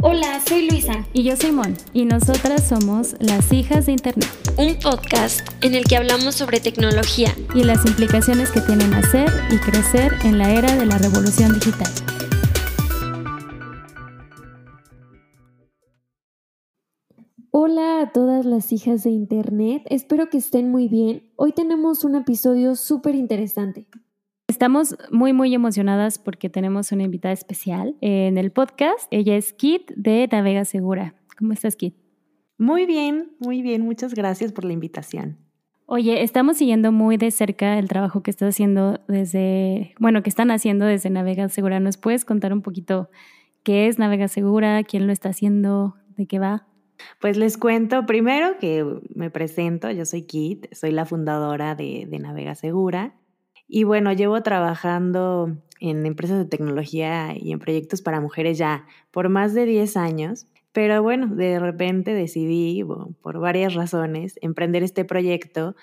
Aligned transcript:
Hola, 0.00 0.40
soy 0.46 0.70
Luisa. 0.70 1.04
Y 1.12 1.24
yo 1.24 1.34
soy 1.34 1.50
Mon. 1.50 1.74
Y 1.92 2.04
nosotras 2.04 2.68
somos 2.68 3.16
las 3.18 3.52
hijas 3.52 3.86
de 3.86 3.92
Internet. 3.92 4.28
Un 4.56 4.78
podcast 4.78 5.40
en 5.60 5.74
el 5.74 5.86
que 5.86 5.96
hablamos 5.96 6.36
sobre 6.36 6.60
tecnología 6.60 7.34
y 7.52 7.64
las 7.64 7.84
implicaciones 7.84 8.52
que 8.52 8.60
tienen 8.60 8.94
hacer 8.94 9.28
y 9.50 9.56
crecer 9.56 10.12
en 10.22 10.38
la 10.38 10.52
era 10.52 10.76
de 10.76 10.86
la 10.86 10.98
revolución 10.98 11.52
digital. 11.52 11.92
Hola 17.50 18.02
a 18.02 18.12
todas 18.12 18.46
las 18.46 18.70
hijas 18.70 19.02
de 19.02 19.10
Internet, 19.10 19.82
espero 19.86 20.30
que 20.30 20.38
estén 20.38 20.70
muy 20.70 20.86
bien. 20.86 21.28
Hoy 21.34 21.50
tenemos 21.50 22.04
un 22.04 22.14
episodio 22.14 22.76
súper 22.76 23.16
interesante. 23.16 23.88
Estamos 24.58 24.96
muy, 25.12 25.32
muy 25.32 25.54
emocionadas 25.54 26.18
porque 26.18 26.50
tenemos 26.50 26.90
una 26.90 27.04
invitada 27.04 27.32
especial 27.32 27.94
en 28.00 28.38
el 28.38 28.50
podcast. 28.50 29.06
Ella 29.12 29.36
es 29.36 29.52
Kit 29.52 29.92
de 29.94 30.28
Navega 30.32 30.64
Segura. 30.64 31.14
¿Cómo 31.38 31.52
estás, 31.52 31.76
Kit? 31.76 31.94
Muy 32.58 32.84
bien, 32.84 33.30
muy 33.38 33.62
bien. 33.62 33.82
Muchas 33.82 34.14
gracias 34.14 34.50
por 34.50 34.64
la 34.64 34.72
invitación. 34.72 35.38
Oye, 35.86 36.24
estamos 36.24 36.56
siguiendo 36.56 36.90
muy 36.90 37.18
de 37.18 37.30
cerca 37.30 37.78
el 37.78 37.86
trabajo 37.86 38.24
que 38.24 38.32
estás 38.32 38.48
haciendo 38.48 38.98
desde, 39.06 39.94
bueno, 40.00 40.24
que 40.24 40.28
están 40.28 40.50
haciendo 40.50 40.86
desde 40.86 41.08
Navega 41.08 41.48
Segura. 41.50 41.78
¿Nos 41.78 41.96
puedes 41.96 42.24
contar 42.24 42.52
un 42.52 42.62
poquito 42.62 43.10
qué 43.62 43.86
es 43.86 44.00
Navega 44.00 44.26
Segura, 44.26 44.82
quién 44.82 45.06
lo 45.06 45.12
está 45.12 45.28
haciendo, 45.28 45.94
de 46.16 46.26
qué 46.26 46.40
va? 46.40 46.66
Pues 47.20 47.36
les 47.36 47.58
cuento 47.58 48.06
primero 48.06 48.58
que 48.58 48.84
me 49.14 49.30
presento, 49.30 49.88
yo 49.92 50.04
soy 50.04 50.22
Kit, 50.22 50.66
soy 50.74 50.90
la 50.90 51.04
fundadora 51.04 51.76
de, 51.76 52.08
de 52.10 52.18
Navega 52.18 52.56
Segura. 52.56 53.14
Y 53.68 53.84
bueno, 53.84 54.12
llevo 54.12 54.42
trabajando 54.42 55.54
en 55.78 56.06
empresas 56.06 56.38
de 56.38 56.46
tecnología 56.46 57.34
y 57.38 57.52
en 57.52 57.58
proyectos 57.58 58.00
para 58.00 58.20
mujeres 58.20 58.56
ya 58.56 58.86
por 59.10 59.28
más 59.28 59.54
de 59.54 59.66
10 59.66 59.96
años. 59.98 60.46
Pero 60.72 61.02
bueno, 61.02 61.34
de 61.34 61.58
repente 61.58 62.14
decidí, 62.14 62.82
por 63.22 63.38
varias 63.38 63.74
razones, 63.74 64.38
emprender 64.42 64.82
este 64.82 65.04
proyecto. 65.04 65.76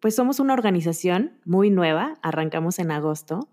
Pues 0.00 0.14
somos 0.14 0.40
una 0.40 0.54
organización 0.54 1.32
muy 1.44 1.70
nueva, 1.70 2.18
arrancamos 2.22 2.78
en 2.78 2.90
agosto, 2.90 3.48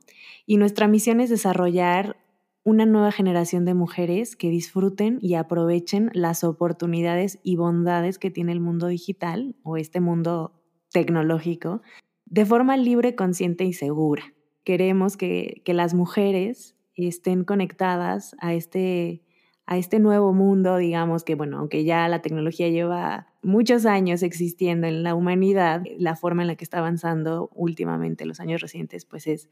y 0.45 0.57
nuestra 0.57 0.87
misión 0.87 1.19
es 1.19 1.29
desarrollar 1.29 2.17
una 2.63 2.85
nueva 2.85 3.11
generación 3.11 3.65
de 3.65 3.73
mujeres 3.73 4.35
que 4.35 4.49
disfruten 4.49 5.19
y 5.21 5.35
aprovechen 5.35 6.11
las 6.13 6.43
oportunidades 6.43 7.39
y 7.43 7.55
bondades 7.55 8.19
que 8.19 8.29
tiene 8.29 8.51
el 8.51 8.59
mundo 8.59 8.87
digital 8.87 9.55
o 9.63 9.77
este 9.77 9.99
mundo 10.01 10.53
tecnológico 10.91 11.81
de 12.29 12.45
forma 12.45 12.77
libre, 12.77 13.15
consciente 13.15 13.63
y 13.65 13.73
segura. 13.73 14.33
Queremos 14.63 15.17
que, 15.17 15.61
las 15.65 15.93
mujeres 15.93 16.75
estén 16.95 17.43
conectadas 17.43 18.35
a 18.39 18.53
este, 18.53 19.23
a 19.65 19.77
este 19.77 19.99
nuevo 19.99 20.33
mundo, 20.33 20.77
digamos 20.77 21.23
que, 21.23 21.35
bueno, 21.35 21.59
aunque 21.59 21.83
ya 21.83 22.07
la 22.07 22.21
tecnología 22.21 22.69
lleva 22.69 23.27
muchos 23.41 23.85
años 23.85 24.21
existiendo 24.21 24.87
en 24.87 25.03
la 25.03 25.15
humanidad, 25.15 25.83
la 25.97 26.15
forma 26.15 26.41
en 26.41 26.47
la 26.49 26.55
que 26.55 26.65
está 26.65 26.79
avanzando 26.79 27.49
últimamente, 27.53 28.25
los 28.25 28.39
años 28.39 28.61
recientes, 28.61 29.05
pues 29.05 29.27
es, 29.27 29.49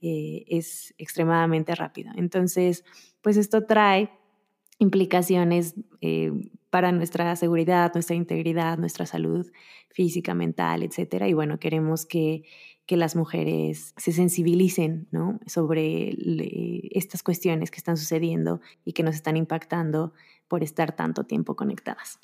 eh, 0.00 0.44
es 0.46 0.94
extremadamente 0.98 1.74
rápido. 1.74 2.12
Entonces, 2.16 2.84
pues 3.22 3.36
esto 3.36 3.64
trae 3.64 4.10
implicaciones 4.78 5.74
eh, 6.00 6.32
para 6.74 6.90
nuestra 6.90 7.36
seguridad, 7.36 7.92
nuestra 7.94 8.16
integridad, 8.16 8.78
nuestra 8.78 9.06
salud 9.06 9.48
física, 9.90 10.34
mental, 10.34 10.82
etcétera. 10.82 11.28
Y 11.28 11.32
bueno, 11.32 11.60
queremos 11.60 12.04
que, 12.04 12.42
que 12.84 12.96
las 12.96 13.14
mujeres 13.14 13.94
se 13.96 14.10
sensibilicen 14.10 15.06
¿no? 15.12 15.38
sobre 15.46 16.16
estas 16.90 17.22
cuestiones 17.22 17.70
que 17.70 17.76
están 17.76 17.96
sucediendo 17.96 18.60
y 18.84 18.92
que 18.92 19.04
nos 19.04 19.14
están 19.14 19.36
impactando 19.36 20.14
por 20.48 20.64
estar 20.64 20.96
tanto 20.96 21.22
tiempo 21.22 21.54
conectadas. 21.54 22.18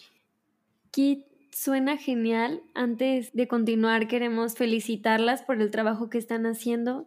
Kit, 0.91 1.27
suena 1.53 1.97
genial. 1.97 2.61
Antes 2.75 3.33
de 3.33 3.47
continuar, 3.47 4.09
queremos 4.09 4.57
felicitarlas 4.57 5.43
por 5.43 5.63
el 5.63 5.71
trabajo 5.71 6.11
que 6.11 6.19
están 6.19 6.45
haciendo. 6.45 7.07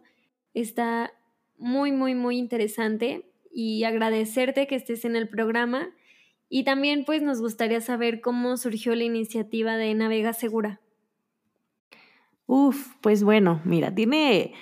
Está 0.54 1.12
muy, 1.58 1.92
muy, 1.92 2.14
muy 2.14 2.38
interesante 2.38 3.30
y 3.52 3.84
agradecerte 3.84 4.66
que 4.66 4.76
estés 4.76 5.04
en 5.04 5.14
el 5.14 5.28
programa 5.28 5.90
y 6.54 6.62
también 6.62 7.04
pues 7.04 7.20
nos 7.20 7.40
gustaría 7.40 7.80
saber 7.80 8.20
cómo 8.20 8.56
surgió 8.56 8.94
la 8.94 9.02
iniciativa 9.02 9.76
de 9.76 9.92
Navega 9.92 10.32
Segura. 10.32 10.80
Uf, 12.46 12.94
pues 13.00 13.24
bueno, 13.24 13.60
mira, 13.64 13.92
tiene 13.92 14.52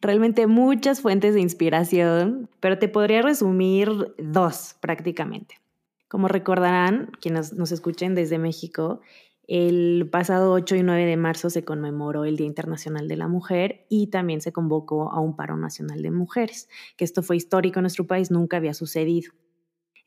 realmente 0.00 0.46
muchas 0.46 1.02
fuentes 1.02 1.34
de 1.34 1.42
inspiración, 1.42 2.48
pero 2.60 2.78
te 2.78 2.88
podría 2.88 3.20
resumir 3.20 4.14
dos 4.16 4.76
prácticamente. 4.80 5.60
Como 6.08 6.26
recordarán, 6.26 7.10
quienes 7.20 7.52
nos 7.52 7.70
escuchen 7.70 8.14
desde 8.14 8.38
México, 8.38 9.02
el 9.46 10.08
pasado 10.10 10.54
8 10.54 10.76
y 10.76 10.82
9 10.82 11.04
de 11.04 11.18
marzo 11.18 11.50
se 11.50 11.66
conmemoró 11.66 12.24
el 12.24 12.38
Día 12.38 12.46
Internacional 12.46 13.08
de 13.08 13.16
la 13.16 13.28
Mujer 13.28 13.84
y 13.90 14.06
también 14.06 14.40
se 14.40 14.52
convocó 14.52 15.12
a 15.12 15.20
un 15.20 15.36
paro 15.36 15.58
nacional 15.58 16.00
de 16.00 16.12
mujeres, 16.12 16.70
que 16.96 17.04
esto 17.04 17.22
fue 17.22 17.36
histórico 17.36 17.80
en 17.80 17.82
nuestro 17.82 18.06
país, 18.06 18.30
nunca 18.30 18.56
había 18.56 18.72
sucedido. 18.72 19.34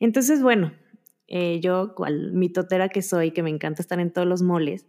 Entonces, 0.00 0.42
bueno, 0.42 0.72
eh, 1.28 1.60
yo, 1.60 1.94
cual 1.94 2.32
mitotera 2.32 2.88
que 2.88 3.02
soy, 3.02 3.32
que 3.32 3.42
me 3.42 3.50
encanta 3.50 3.82
estar 3.82 4.00
en 4.00 4.12
todos 4.12 4.28
los 4.28 4.42
moles, 4.42 4.86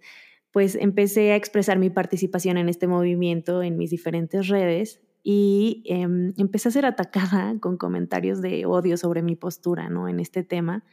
pues 0.51 0.75
empecé 0.75 1.31
a 1.31 1.35
expresar 1.35 1.79
mi 1.79 1.89
participación 1.89 2.57
en 2.57 2.69
este 2.69 2.87
movimiento 2.87 3.63
en 3.63 3.77
mis 3.77 3.89
diferentes 3.89 4.47
redes 4.47 5.01
y 5.23 5.83
em, 5.85 6.33
empecé 6.37 6.69
a 6.69 6.71
ser 6.71 6.85
atacada 6.85 7.55
con 7.59 7.77
comentarios 7.77 8.41
de 8.41 8.65
odio 8.65 8.97
sobre 8.97 9.21
mi 9.21 9.35
postura 9.35 9.89
¿no? 9.89 10.07
en 10.07 10.19
este 10.19 10.43
tema. 10.43 10.83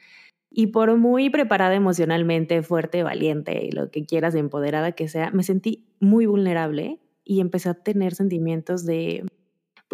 Y 0.50 0.68
por 0.68 0.96
muy 0.96 1.30
preparada 1.30 1.74
emocionalmente, 1.74 2.62
fuerte, 2.62 3.02
valiente, 3.02 3.70
lo 3.72 3.90
que 3.90 4.04
quieras, 4.04 4.34
empoderada 4.34 4.92
que 4.92 5.08
sea, 5.08 5.30
me 5.30 5.42
sentí 5.42 5.86
muy 5.98 6.26
vulnerable 6.26 7.00
y 7.24 7.40
empecé 7.40 7.68
a 7.68 7.74
tener 7.74 8.14
sentimientos 8.14 8.84
de 8.84 9.24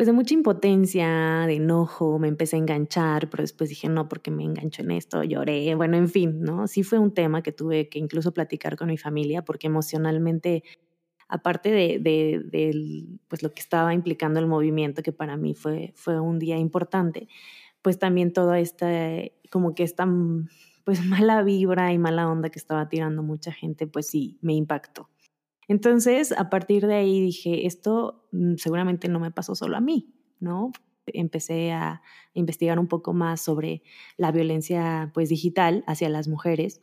pues 0.00 0.06
de 0.06 0.14
mucha 0.14 0.32
impotencia, 0.32 1.44
de 1.46 1.56
enojo, 1.56 2.18
me 2.18 2.28
empecé 2.28 2.56
a 2.56 2.58
enganchar, 2.58 3.28
pero 3.28 3.42
después 3.42 3.68
dije, 3.68 3.86
no, 3.90 4.08
porque 4.08 4.30
me 4.30 4.44
engancho 4.44 4.80
en 4.80 4.92
esto, 4.92 5.22
lloré, 5.24 5.74
bueno, 5.74 5.98
en 5.98 6.08
fin, 6.08 6.40
¿no? 6.40 6.66
Sí 6.68 6.82
fue 6.84 6.98
un 6.98 7.12
tema 7.12 7.42
que 7.42 7.52
tuve 7.52 7.90
que 7.90 7.98
incluso 7.98 8.32
platicar 8.32 8.78
con 8.78 8.88
mi 8.88 8.96
familia, 8.96 9.44
porque 9.44 9.66
emocionalmente, 9.66 10.64
aparte 11.28 11.70
de, 11.70 11.98
de, 11.98 13.18
pues 13.28 13.42
lo 13.42 13.52
que 13.52 13.60
estaba 13.60 13.92
implicando 13.92 14.40
el 14.40 14.46
movimiento, 14.46 15.02
que 15.02 15.12
para 15.12 15.36
mí 15.36 15.52
fue, 15.52 15.92
fue 15.96 16.18
un 16.18 16.38
día 16.38 16.56
importante, 16.56 17.28
pues 17.82 17.98
también 17.98 18.32
toda 18.32 18.58
esta, 18.58 18.88
como 19.50 19.74
que 19.74 19.82
esta, 19.82 20.08
pues 20.84 21.04
mala 21.04 21.42
vibra 21.42 21.92
y 21.92 21.98
mala 21.98 22.26
onda 22.26 22.48
que 22.48 22.58
estaba 22.58 22.88
tirando 22.88 23.22
mucha 23.22 23.52
gente, 23.52 23.86
pues 23.86 24.06
sí, 24.06 24.38
me 24.40 24.54
impactó. 24.54 25.10
Entonces, 25.70 26.32
a 26.32 26.50
partir 26.50 26.88
de 26.88 26.96
ahí 26.96 27.20
dije, 27.20 27.64
esto 27.64 28.26
mm, 28.32 28.56
seguramente 28.56 29.06
no 29.06 29.20
me 29.20 29.30
pasó 29.30 29.54
solo 29.54 29.76
a 29.76 29.80
mí, 29.80 30.12
¿no? 30.40 30.72
Empecé 31.06 31.70
a 31.70 32.02
investigar 32.34 32.80
un 32.80 32.88
poco 32.88 33.12
más 33.12 33.40
sobre 33.40 33.84
la 34.16 34.32
violencia 34.32 35.12
pues 35.14 35.28
digital 35.28 35.84
hacia 35.86 36.08
las 36.08 36.26
mujeres 36.26 36.82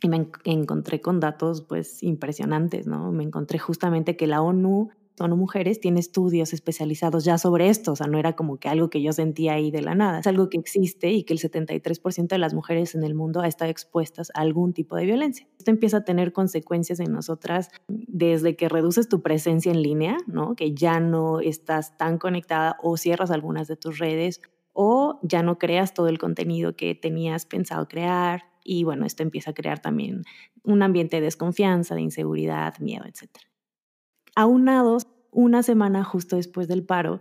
y 0.00 0.08
me 0.08 0.30
encontré 0.44 1.02
con 1.02 1.20
datos 1.20 1.60
pues 1.60 2.02
impresionantes, 2.02 2.86
¿no? 2.86 3.12
Me 3.12 3.22
encontré 3.22 3.58
justamente 3.58 4.16
que 4.16 4.26
la 4.26 4.40
ONU 4.40 4.88
ONU 5.20 5.36
Mujeres 5.36 5.80
tiene 5.80 6.00
estudios 6.00 6.52
especializados 6.52 7.24
ya 7.24 7.38
sobre 7.38 7.68
esto, 7.68 7.92
o 7.92 7.96
sea, 7.96 8.06
no 8.06 8.18
era 8.18 8.34
como 8.34 8.58
que 8.58 8.68
algo 8.68 8.90
que 8.90 9.02
yo 9.02 9.12
sentía 9.12 9.54
ahí 9.54 9.70
de 9.70 9.82
la 9.82 9.94
nada, 9.94 10.20
es 10.20 10.26
algo 10.26 10.48
que 10.48 10.58
existe 10.58 11.10
y 11.12 11.24
que 11.24 11.32
el 11.34 11.40
73% 11.40 12.28
de 12.28 12.38
las 12.38 12.54
mujeres 12.54 12.94
en 12.94 13.04
el 13.04 13.14
mundo 13.14 13.40
ha 13.40 13.48
estado 13.48 13.70
expuestas 13.70 14.30
a 14.34 14.40
algún 14.40 14.72
tipo 14.72 14.96
de 14.96 15.04
violencia. 15.04 15.46
Esto 15.58 15.70
empieza 15.70 15.98
a 15.98 16.04
tener 16.04 16.32
consecuencias 16.32 17.00
en 17.00 17.12
nosotras 17.12 17.70
desde 17.88 18.56
que 18.56 18.68
reduces 18.68 19.08
tu 19.08 19.22
presencia 19.22 19.70
en 19.70 19.82
línea, 19.82 20.16
¿no? 20.26 20.56
Que 20.56 20.74
ya 20.74 21.00
no 21.00 21.40
estás 21.40 21.96
tan 21.96 22.18
conectada 22.18 22.76
o 22.82 22.96
cierras 22.96 23.30
algunas 23.30 23.68
de 23.68 23.76
tus 23.76 23.98
redes 23.98 24.40
o 24.72 25.20
ya 25.22 25.42
no 25.42 25.58
creas 25.58 25.94
todo 25.94 26.08
el 26.08 26.18
contenido 26.18 26.76
que 26.76 26.94
tenías 26.94 27.46
pensado 27.46 27.86
crear 27.88 28.44
y 28.64 28.84
bueno, 28.84 29.06
esto 29.06 29.22
empieza 29.22 29.50
a 29.50 29.54
crear 29.54 29.80
también 29.80 30.22
un 30.62 30.82
ambiente 30.82 31.16
de 31.16 31.22
desconfianza, 31.22 31.94
de 31.94 32.02
inseguridad, 32.02 32.78
miedo, 32.78 33.04
etcétera. 33.06 33.51
Aunados, 34.34 35.06
una 35.30 35.62
semana 35.62 36.04
justo 36.04 36.36
después 36.36 36.68
del 36.68 36.84
paro, 36.84 37.20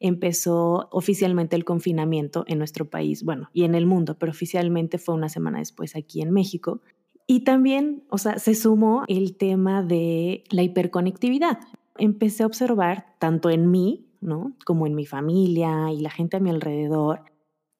empezó 0.00 0.88
oficialmente 0.92 1.56
el 1.56 1.64
confinamiento 1.64 2.44
en 2.46 2.58
nuestro 2.58 2.88
país, 2.88 3.24
bueno, 3.24 3.50
y 3.52 3.64
en 3.64 3.74
el 3.74 3.86
mundo, 3.86 4.16
pero 4.18 4.30
oficialmente 4.30 4.98
fue 4.98 5.14
una 5.14 5.28
semana 5.28 5.58
después 5.58 5.96
aquí 5.96 6.22
en 6.22 6.30
México. 6.30 6.80
Y 7.26 7.40
también, 7.40 8.04
o 8.08 8.18
sea, 8.18 8.38
se 8.38 8.54
sumó 8.54 9.04
el 9.08 9.36
tema 9.36 9.82
de 9.82 10.44
la 10.50 10.62
hiperconectividad. 10.62 11.58
Empecé 11.98 12.42
a 12.42 12.46
observar 12.46 13.06
tanto 13.18 13.50
en 13.50 13.70
mí, 13.70 14.06
¿no? 14.20 14.52
Como 14.64 14.86
en 14.86 14.94
mi 14.94 15.04
familia 15.04 15.92
y 15.92 16.00
la 16.00 16.10
gente 16.10 16.36
a 16.36 16.40
mi 16.40 16.50
alrededor, 16.50 17.24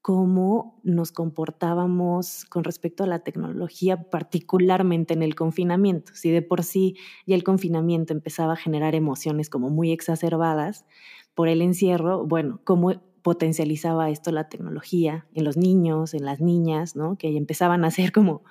cómo 0.02 0.80
nos 0.84 1.12
comportábamos 1.12 2.44
con 2.46 2.64
respecto 2.64 3.04
a 3.04 3.06
la 3.06 3.20
tecnología, 3.20 4.10
particularmente 4.10 5.14
en 5.14 5.22
el 5.22 5.34
confinamiento. 5.34 6.12
Si 6.14 6.30
de 6.30 6.42
por 6.42 6.64
sí 6.64 6.96
ya 7.26 7.34
el 7.34 7.44
confinamiento 7.44 8.12
empezaba 8.12 8.54
a 8.54 8.56
generar 8.56 8.94
emociones 8.94 9.50
como 9.50 9.70
muy 9.70 9.90
exacerbadas 9.92 10.86
por 11.34 11.48
el 11.48 11.62
encierro, 11.62 12.26
bueno, 12.26 12.60
cómo 12.64 12.92
potencializaba 13.28 14.08
esto 14.08 14.32
la 14.32 14.48
tecnología 14.48 15.26
en 15.34 15.44
los 15.44 15.58
niños, 15.58 16.14
en 16.14 16.24
las 16.24 16.40
niñas, 16.40 16.96
¿no? 16.96 17.18
Que 17.18 17.36
empezaban 17.36 17.84
a 17.84 17.90
ser 17.90 18.10
como 18.10 18.42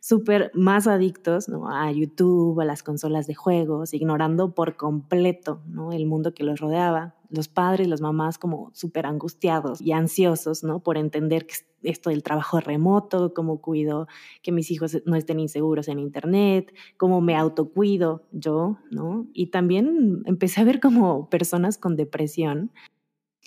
súper 0.00 0.52
más 0.54 0.86
adictos 0.86 1.50
a 1.68 1.90
YouTube, 1.90 2.60
a 2.60 2.64
las 2.64 2.84
consolas 2.84 3.26
de 3.26 3.34
juegos, 3.34 3.92
ignorando 3.92 4.54
por 4.54 4.76
completo 4.76 5.62
el 5.90 6.06
mundo 6.06 6.32
que 6.32 6.44
los 6.44 6.60
rodeaba. 6.60 7.16
Los 7.28 7.48
padres, 7.48 7.88
las 7.88 8.00
mamás 8.00 8.38
como 8.38 8.70
súper 8.72 9.04
angustiados 9.04 9.80
y 9.80 9.90
ansiosos 9.90 10.62
¿no? 10.62 10.78
por 10.78 10.96
entender 10.96 11.48
esto 11.82 12.10
del 12.10 12.22
trabajo 12.22 12.60
remoto, 12.60 13.34
cómo 13.34 13.60
cuido 13.60 14.06
que 14.42 14.52
mis 14.52 14.70
hijos 14.70 14.96
no 15.06 15.16
estén 15.16 15.40
inseguros 15.40 15.88
en 15.88 15.98
Internet, 15.98 16.72
cómo 16.96 17.20
me 17.20 17.34
autocuido 17.34 18.28
yo, 18.30 18.78
¿no? 18.92 19.26
Y 19.32 19.48
también 19.48 20.22
empecé 20.24 20.60
a 20.60 20.64
ver 20.64 20.78
como 20.78 21.28
personas 21.28 21.78
con 21.78 21.96
depresión 21.96 22.70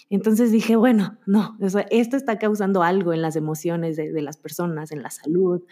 entonces 0.10 0.52
dije, 0.52 0.76
bueno, 0.76 1.18
no, 1.26 1.58
esto 1.90 2.18
está 2.18 2.38
causando 2.38 2.84
algo 2.84 3.14
en 3.14 3.22
las 3.22 3.36
emociones 3.36 3.96
de, 3.96 4.12
de, 4.12 4.22
las 4.22 4.38
personas, 4.38 4.92
en 4.92 5.02
la 5.02 5.10
salud. 5.10 5.64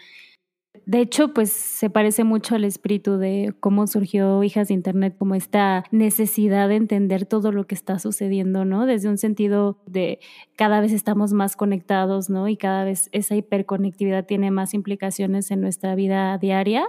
De 0.86 1.00
hecho, 1.00 1.34
pues 1.34 1.52
se 1.52 1.90
parece 1.90 2.24
mucho 2.24 2.54
al 2.54 2.64
espíritu 2.64 3.18
de 3.18 3.54
cómo 3.60 3.86
surgió 3.86 4.42
Hijas 4.42 4.68
de 4.68 4.74
Internet, 4.74 5.16
como 5.18 5.34
esta 5.34 5.84
necesidad 5.90 6.68
de 6.68 6.76
entender 6.76 7.26
todo 7.26 7.52
lo 7.52 7.66
que 7.66 7.74
está 7.74 7.98
sucediendo, 7.98 8.64
¿no? 8.64 8.86
Desde 8.86 9.08
un 9.08 9.18
sentido 9.18 9.82
de 9.86 10.18
cada 10.56 10.80
vez 10.80 10.92
estamos 10.92 11.34
más 11.34 11.56
conectados, 11.56 12.30
¿no? 12.30 12.48
Y 12.48 12.56
cada 12.56 12.84
vez 12.84 13.10
esa 13.12 13.36
hiperconectividad 13.36 14.24
tiene 14.24 14.50
más 14.50 14.72
implicaciones 14.72 15.50
en 15.50 15.60
nuestra 15.60 15.94
vida 15.94 16.38
diaria, 16.38 16.88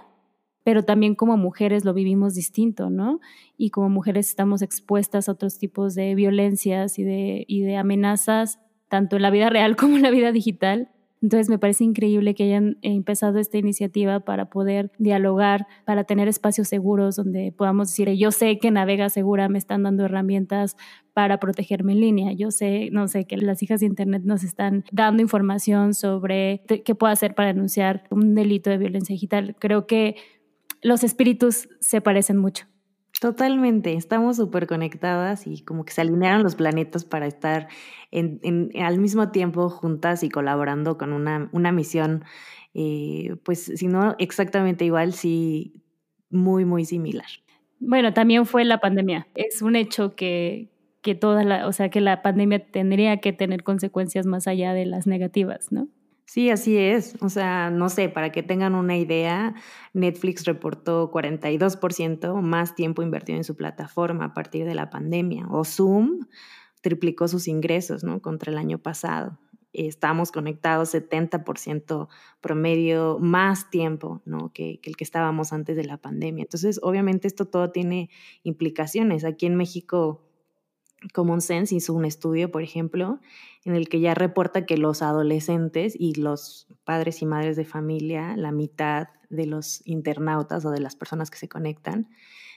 pero 0.64 0.84
también 0.84 1.16
como 1.16 1.38
mujeres 1.38 1.86
lo 1.86 1.94
vivimos 1.94 2.36
distinto, 2.36 2.90
¿no? 2.90 3.20
Y 3.58 3.70
como 3.70 3.90
mujeres 3.90 4.30
estamos 4.30 4.62
expuestas 4.62 5.30
a 5.30 5.34
otros 5.34 5.58
tipos 5.58 5.96
de 5.96 6.16
violencias 6.16 7.00
y 7.00 7.04
de, 7.04 7.46
y 7.48 7.62
de 7.62 7.78
amenazas, 7.78 8.60
tanto 8.88 9.16
en 9.16 9.22
la 9.22 9.30
vida 9.30 9.50
real 9.50 9.76
como 9.78 9.98
en 9.98 10.04
la 10.04 10.12
vida 10.12 10.32
digital 10.32 10.90
entonces 11.24 11.50
me 11.50 11.58
parece 11.58 11.86
increíble 11.86 12.36
que 12.36 12.44
hayan 12.44 12.78
empezado 12.82 13.40
esta 13.40 13.58
iniciativa 13.58 14.20
para 14.20 14.50
poder 14.50 14.92
dialogar, 14.98 15.68
para 15.86 16.04
tener 16.04 16.28
espacios 16.28 16.68
seguros 16.68 17.16
donde 17.16 17.54
podamos 17.54 17.88
decir, 17.88 18.10
yo 18.10 18.32
sé 18.32 18.60
que 18.60 18.72
Navega 18.72 19.10
Segura 19.10 19.48
me 19.48 19.58
están 19.58 19.84
dando 19.84 20.04
herramientas 20.04 20.76
para 21.14 21.40
protegerme 21.40 21.94
en 21.94 22.02
línea. 22.02 22.34
Yo 22.34 22.52
sé, 22.52 22.90
no 22.92 23.08
sé, 23.08 23.24
que 23.24 23.38
las 23.38 23.64
hijas 23.64 23.80
de 23.80 23.86
Internet 23.86 24.24
nos 24.26 24.44
están 24.44 24.84
dando 24.92 25.22
información 25.22 25.94
sobre 25.94 26.62
qué 26.68 26.94
puedo 26.94 27.14
hacer 27.14 27.36
para 27.36 27.54
denunciar 27.54 28.04
un 28.10 28.36
delito 28.36 28.70
de 28.70 28.80
violencia 28.80 29.14
digital. 29.14 29.56
Creo 29.58 29.88
que 29.88 30.18
los 30.84 31.04
espíritus 31.04 31.70
se 31.80 32.02
parecen 32.02 32.38
mucho. 32.38 32.66
Totalmente, 33.20 33.94
estamos 33.94 34.38
súper 34.38 34.68
conectadas 34.68 35.48
y 35.48 35.64
como 35.64 35.86
que 35.86 35.94
se 35.94 36.02
alinearon 36.02 36.44
los 36.44 36.56
planetas 36.56 37.06
para 37.06 37.26
estar 37.26 37.70
en, 38.12 38.72
al 38.82 39.00
mismo 39.00 39.32
tiempo 39.32 39.70
juntas 39.70 40.24
y 40.24 40.30
colaborando 40.30 40.98
con 40.98 41.14
una, 41.14 41.50
una 41.54 41.72
misión, 41.72 42.26
eh, 42.74 43.38
pues 43.44 43.72
si 43.76 43.88
no 43.88 44.16
exactamente 44.20 44.84
igual, 44.84 45.14
sí 45.14 45.84
muy, 46.30 46.66
muy 46.66 46.84
similar. 46.84 47.28
Bueno, 47.80 48.14
también 48.14 48.46
fue 48.46 48.66
la 48.66 48.80
pandemia. 48.80 49.28
Es 49.36 49.62
un 49.62 49.76
hecho 49.76 50.16
que, 50.16 50.70
que 51.02 51.16
toda 51.16 51.44
la, 51.44 51.68
o 51.68 51.72
sea, 51.72 51.90
que 51.90 52.02
la 52.02 52.22
pandemia 52.22 52.66
tendría 52.72 53.18
que 53.18 53.32
tener 53.32 53.64
consecuencias 53.64 54.26
más 54.26 54.48
allá 54.48 54.74
de 54.74 54.86
las 54.86 55.06
negativas, 55.06 55.72
¿no? 55.72 55.88
Sí, 56.26 56.50
así 56.50 56.78
es. 56.78 57.16
O 57.22 57.30
sea, 57.30 57.70
no 57.70 57.90
sé, 57.90 58.10
para 58.10 58.32
que 58.32 58.44
tengan 58.44 58.76
una 58.76 58.98
idea, 58.98 59.54
Netflix 59.94 60.46
reportó 60.46 61.12
42% 61.12 62.42
más 62.42 62.76
tiempo 62.76 63.04
invertido 63.04 63.38
en 63.38 63.44
su 63.44 63.56
plataforma 63.56 64.26
a 64.26 64.34
partir 64.34 64.66
de 64.66 64.74
la 64.74 64.90
pandemia. 64.90 65.48
O 65.50 65.66
Zoom 65.66 66.28
triplicó 66.82 67.28
sus 67.28 67.48
ingresos, 67.48 68.04
¿no? 68.04 68.22
Contra 68.22 68.52
el 68.52 68.58
año 68.58 68.80
pasado. 68.80 69.38
Estamos 69.74 70.32
conectados 70.32 70.94
70% 70.94 72.08
promedio 72.42 73.18
más 73.20 73.70
tiempo, 73.70 74.22
¿no? 74.26 74.52
Que, 74.54 74.80
que 74.82 74.90
el 74.90 74.96
que 74.96 75.04
estábamos 75.04 75.52
antes 75.52 75.76
de 75.76 75.84
la 75.84 75.98
pandemia. 75.98 76.44
Entonces, 76.44 76.80
obviamente 76.84 77.28
esto 77.28 77.46
todo 77.46 77.72
tiene 77.72 78.10
implicaciones. 78.44 79.26
Aquí 79.26 79.46
en 79.46 79.56
México 79.56 80.22
Common 81.12 81.42
Sense 81.42 81.76
hizo 81.76 81.94
un 81.94 82.06
estudio, 82.06 82.52
por 82.52 82.62
ejemplo, 82.62 83.20
en 83.66 83.76
el 83.76 83.90
que 83.90 84.00
ya 84.00 84.14
reporta 84.14 84.66
que 84.66 84.78
los 84.78 85.02
adolescentes 85.02 85.96
y 85.98 86.16
los 86.16 86.68
padres 86.84 87.22
y 87.22 87.26
madres 87.26 87.56
de 87.58 87.66
familia, 87.66 88.36
la 88.38 88.52
mitad 88.52 89.08
de 89.30 89.46
los 89.46 89.82
internautas 89.86 90.66
o 90.66 90.72
de 90.72 90.80
las 90.80 90.96
personas 90.96 91.32
que 91.32 91.38
se 91.38 91.50
conectan, 91.50 92.08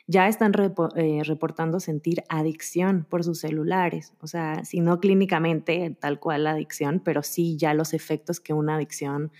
ya 0.06 0.28
están 0.28 0.52
eh, 0.94 1.22
reportando 1.24 1.80
sentir 1.80 2.22
adicción 2.28 3.06
por 3.08 3.24
sus 3.24 3.40
celulares. 3.40 4.12
O 4.20 4.26
sea, 4.26 4.64
si 4.64 4.80
no 4.80 5.00
clínicamente 5.00 5.96
tal 5.98 6.20
cual 6.20 6.44
la 6.44 6.52
adicción, 6.52 7.00
pero 7.04 7.22
sí 7.22 7.56
ya 7.56 7.74
los 7.74 7.92
efectos 7.92 8.38
que 8.38 8.52
una 8.52 8.76
adicción 8.76 9.32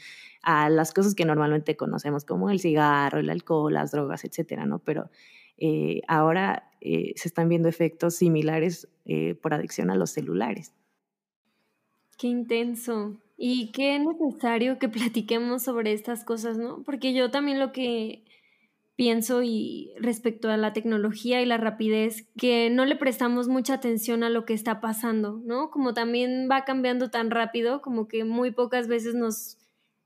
a 0.42 0.68
las 0.68 0.92
cosas 0.92 1.14
que 1.14 1.24
normalmente 1.24 1.76
conocemos 1.76 2.24
como 2.24 2.50
el 2.50 2.60
cigarro, 2.60 3.20
el 3.20 3.30
alcohol, 3.30 3.74
las 3.74 3.92
drogas, 3.92 4.24
etcétera, 4.24 4.66
¿no? 4.66 4.78
Pero 4.80 5.10
eh, 5.58 6.02
ahora 6.08 6.70
eh, 6.80 7.14
se 7.16 7.28
están 7.28 7.48
viendo 7.48 7.68
efectos 7.68 8.16
similares 8.16 8.88
eh, 9.04 9.34
por 9.34 9.54
adicción 9.54 9.90
a 9.90 9.96
los 9.96 10.10
celulares. 10.10 10.72
Qué 12.18 12.28
intenso. 12.28 13.16
Y 13.38 13.70
qué 13.72 13.98
necesario 13.98 14.78
que 14.78 14.88
platiquemos 14.88 15.62
sobre 15.62 15.92
estas 15.92 16.24
cosas, 16.24 16.58
¿no? 16.58 16.82
Porque 16.84 17.12
yo 17.12 17.30
también 17.30 17.58
lo 17.58 17.72
que 17.72 18.24
pienso 18.94 19.42
y 19.42 19.92
respecto 19.98 20.48
a 20.48 20.56
la 20.56 20.72
tecnología 20.72 21.42
y 21.42 21.46
la 21.46 21.58
rapidez, 21.58 22.26
que 22.38 22.70
no 22.70 22.86
le 22.86 22.96
prestamos 22.96 23.46
mucha 23.46 23.74
atención 23.74 24.22
a 24.22 24.30
lo 24.30 24.46
que 24.46 24.54
está 24.54 24.80
pasando, 24.80 25.42
¿no? 25.44 25.70
Como 25.70 25.92
también 25.92 26.48
va 26.50 26.64
cambiando 26.64 27.10
tan 27.10 27.30
rápido, 27.30 27.82
como 27.82 28.08
que 28.08 28.24
muy 28.24 28.52
pocas 28.52 28.88
veces 28.88 29.14
nos 29.14 29.58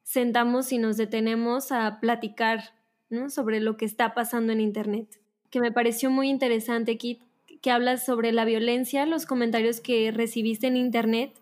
sentamos 0.02 0.72
y 0.72 0.78
nos 0.78 0.96
detenemos 0.96 1.70
a 1.70 2.00
platicar, 2.00 2.74
¿no? 3.10 3.30
Sobre 3.30 3.60
lo 3.60 3.76
que 3.76 3.84
está 3.84 4.12
pasando 4.12 4.52
en 4.52 4.60
Internet 4.60 5.19
que 5.50 5.60
me 5.60 5.72
pareció 5.72 6.10
muy 6.10 6.28
interesante, 6.28 6.96
Kit, 6.96 7.20
que 7.60 7.70
hablas 7.70 8.04
sobre 8.04 8.32
la 8.32 8.44
violencia, 8.44 9.06
los 9.06 9.26
comentarios 9.26 9.80
que 9.80 10.10
recibiste 10.10 10.66
en 10.66 10.76
Internet 10.76 11.32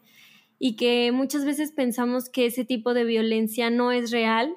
y 0.58 0.76
que 0.76 1.12
muchas 1.12 1.44
veces 1.44 1.72
pensamos 1.72 2.28
que 2.28 2.46
ese 2.46 2.64
tipo 2.64 2.94
de 2.94 3.04
violencia 3.04 3.70
no 3.70 3.92
es 3.92 4.10
real, 4.10 4.54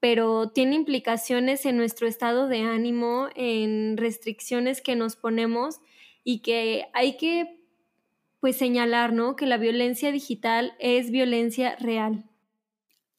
pero 0.00 0.50
tiene 0.50 0.74
implicaciones 0.74 1.64
en 1.64 1.76
nuestro 1.76 2.06
estado 2.06 2.48
de 2.48 2.62
ánimo, 2.62 3.28
en 3.34 3.96
restricciones 3.96 4.82
que 4.82 4.96
nos 4.96 5.16
ponemos 5.16 5.80
y 6.24 6.40
que 6.40 6.86
hay 6.92 7.16
que 7.16 7.58
pues 8.40 8.56
señalar, 8.56 9.12
¿no? 9.12 9.36
Que 9.36 9.46
la 9.46 9.56
violencia 9.56 10.10
digital 10.10 10.74
es 10.80 11.12
violencia 11.12 11.76
real. 11.76 12.24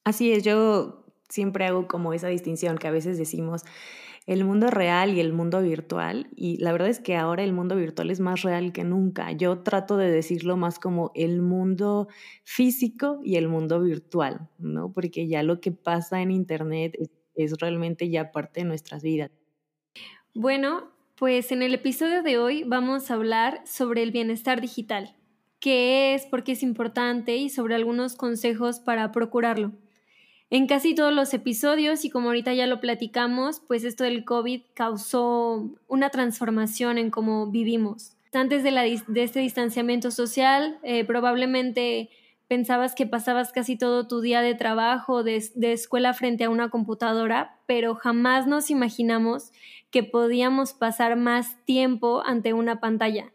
Así 0.03 0.33
es, 0.33 0.43
yo 0.43 1.05
siempre 1.29 1.65
hago 1.65 1.87
como 1.87 2.13
esa 2.13 2.27
distinción 2.27 2.77
que 2.77 2.89
a 2.89 2.91
veces 2.91 3.17
decimos, 3.17 3.63
el 4.25 4.45
mundo 4.45 4.69
real 4.69 5.13
y 5.13 5.19
el 5.19 5.33
mundo 5.33 5.61
virtual. 5.61 6.27
Y 6.35 6.57
la 6.57 6.71
verdad 6.71 6.89
es 6.89 6.99
que 6.99 7.15
ahora 7.15 7.43
el 7.43 7.53
mundo 7.53 7.75
virtual 7.75 8.09
es 8.09 8.19
más 8.19 8.41
real 8.41 8.71
que 8.71 8.83
nunca. 8.83 9.31
Yo 9.31 9.59
trato 9.59 9.97
de 9.97 10.09
decirlo 10.09 10.57
más 10.57 10.79
como 10.79 11.11
el 11.15 11.41
mundo 11.41 12.07
físico 12.43 13.19
y 13.23 13.35
el 13.35 13.47
mundo 13.47 13.81
virtual, 13.81 14.49
¿no? 14.57 14.91
Porque 14.93 15.27
ya 15.27 15.43
lo 15.43 15.59
que 15.59 15.71
pasa 15.71 16.21
en 16.21 16.31
Internet 16.31 16.97
es, 17.35 17.57
realmente 17.59 18.09
ya 18.09 18.31
parte 18.31 18.61
de 18.61 18.65
nuestras 18.65 19.03
vidas. 19.03 19.31
Bueno, 20.33 20.91
pues 21.15 21.51
en 21.51 21.61
el 21.61 21.73
episodio 21.73 22.23
de 22.23 22.37
hoy 22.37 22.63
vamos 22.63 23.09
a 23.09 23.15
hablar 23.15 23.61
sobre 23.65 24.03
el 24.03 24.11
bienestar 24.11 24.61
digital, 24.61 25.15
qué 25.59 26.13
es, 26.13 26.25
por 26.25 26.43
qué 26.43 26.53
es 26.53 26.63
importante 26.63 27.35
y 27.35 27.49
sobre 27.49 27.75
algunos 27.75 28.15
consejos 28.15 28.79
para 28.79 29.11
procurarlo. 29.11 29.73
En 30.53 30.67
casi 30.67 30.93
todos 30.93 31.11
los 31.11 31.33
episodios, 31.33 32.05
y 32.05 32.11
como 32.11 32.27
ahorita 32.27 32.53
ya 32.53 32.67
lo 32.67 32.79
platicamos, 32.79 33.59
pues 33.67 33.83
esto 33.83 34.03
del 34.03 34.23
COVID 34.23 34.61
causó 34.75 35.71
una 35.87 36.11
transformación 36.11 36.99
en 36.99 37.09
cómo 37.09 37.47
vivimos. 37.47 38.15
Antes 38.33 38.61
de, 38.61 38.69
la, 38.69 38.85
este 38.85 39.39
distanciamiento 39.39 40.11
social, 40.11 40.77
eh, 40.83 41.05
probablemente 41.05 42.11
pensabas 42.47 42.93
que 42.93 43.07
pasabas 43.07 43.51
casi 43.51 43.79
todo 43.79 44.07
tu 44.07 44.21
día 44.21 44.43
de 44.43 44.53
trabajo, 44.53 45.23
de 45.23 45.41
escuela 45.73 46.13
frente 46.13 46.43
a 46.43 46.51
una 46.51 46.69
computadora, 46.69 47.57
pero 47.65 47.95
jamás 47.95 48.45
nos 48.45 48.69
imaginamos 48.69 49.51
que 49.89 50.03
podíamos 50.03 50.73
pasar 50.73 51.15
más 51.15 51.65
tiempo 51.65 52.21
ante 52.27 52.53
una 52.53 52.79
pantalla 52.79 53.33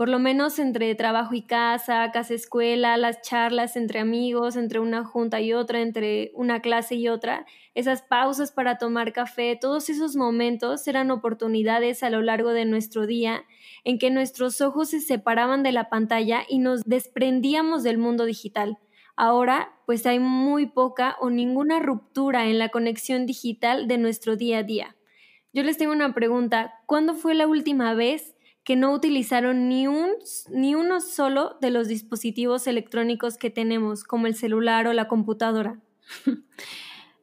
por 0.00 0.08
lo 0.08 0.18
menos 0.18 0.58
entre 0.58 0.94
trabajo 0.94 1.34
y 1.34 1.42
casa, 1.42 2.10
casa-escuela, 2.10 2.96
las 2.96 3.20
charlas 3.20 3.76
entre 3.76 3.98
amigos, 3.98 4.56
entre 4.56 4.80
una 4.80 5.04
junta 5.04 5.42
y 5.42 5.52
otra, 5.52 5.82
entre 5.82 6.30
una 6.32 6.62
clase 6.62 6.94
y 6.94 7.08
otra, 7.08 7.44
esas 7.74 8.00
pausas 8.00 8.50
para 8.50 8.78
tomar 8.78 9.12
café, 9.12 9.58
todos 9.60 9.90
esos 9.90 10.16
momentos 10.16 10.88
eran 10.88 11.10
oportunidades 11.10 12.02
a 12.02 12.08
lo 12.08 12.22
largo 12.22 12.54
de 12.54 12.64
nuestro 12.64 13.06
día 13.06 13.44
en 13.84 13.98
que 13.98 14.10
nuestros 14.10 14.62
ojos 14.62 14.88
se 14.88 15.02
separaban 15.02 15.62
de 15.62 15.72
la 15.72 15.90
pantalla 15.90 16.44
y 16.48 16.60
nos 16.60 16.82
desprendíamos 16.84 17.82
del 17.82 17.98
mundo 17.98 18.24
digital. 18.24 18.78
Ahora, 19.16 19.74
pues 19.84 20.06
hay 20.06 20.18
muy 20.18 20.64
poca 20.64 21.18
o 21.20 21.28
ninguna 21.28 21.78
ruptura 21.78 22.48
en 22.48 22.58
la 22.58 22.70
conexión 22.70 23.26
digital 23.26 23.86
de 23.86 23.98
nuestro 23.98 24.36
día 24.36 24.60
a 24.60 24.62
día. 24.62 24.96
Yo 25.52 25.62
les 25.62 25.76
tengo 25.76 25.92
una 25.92 26.14
pregunta, 26.14 26.72
¿cuándo 26.86 27.12
fue 27.12 27.34
la 27.34 27.46
última 27.46 27.92
vez 27.92 28.34
que 28.70 28.76
no 28.76 28.92
utilizaron 28.92 29.68
ni, 29.68 29.88
un, 29.88 30.10
ni 30.48 30.76
uno 30.76 31.00
solo 31.00 31.56
de 31.60 31.72
los 31.72 31.88
dispositivos 31.88 32.68
electrónicos 32.68 33.36
que 33.36 33.50
tenemos, 33.50 34.04
como 34.04 34.28
el 34.28 34.36
celular 34.36 34.86
o 34.86 34.92
la 34.92 35.08
computadora. 35.08 35.80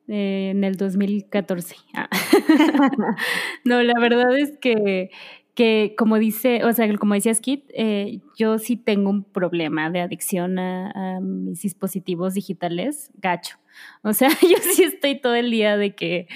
Eh, 0.09 0.51
en 0.51 0.63
el 0.63 0.77
2014. 0.77 1.75
Ah. 1.93 2.07
no, 3.65 3.83
la 3.83 3.99
verdad 3.99 4.37
es 4.37 4.57
que, 4.57 5.09
que, 5.53 5.95
como 5.97 6.17
dice, 6.17 6.63
o 6.63 6.71
sea, 6.71 6.87
como 6.97 7.13
decías 7.13 7.41
Kit, 7.41 7.65
eh, 7.73 8.21
yo 8.37 8.57
sí 8.57 8.77
tengo 8.77 9.09
un 9.09 9.25
problema 9.25 9.89
de 9.89 9.99
adicción 9.99 10.59
a, 10.59 11.19
mis 11.21 11.61
dispositivos 11.61 12.35
digitales, 12.35 13.11
gacho. 13.15 13.57
O 14.01 14.13
sea, 14.13 14.29
yo 14.41 14.57
sí 14.73 14.83
estoy 14.83 15.19
todo 15.19 15.35
el 15.35 15.51
día 15.51 15.75
de 15.75 15.93
que 15.93 16.29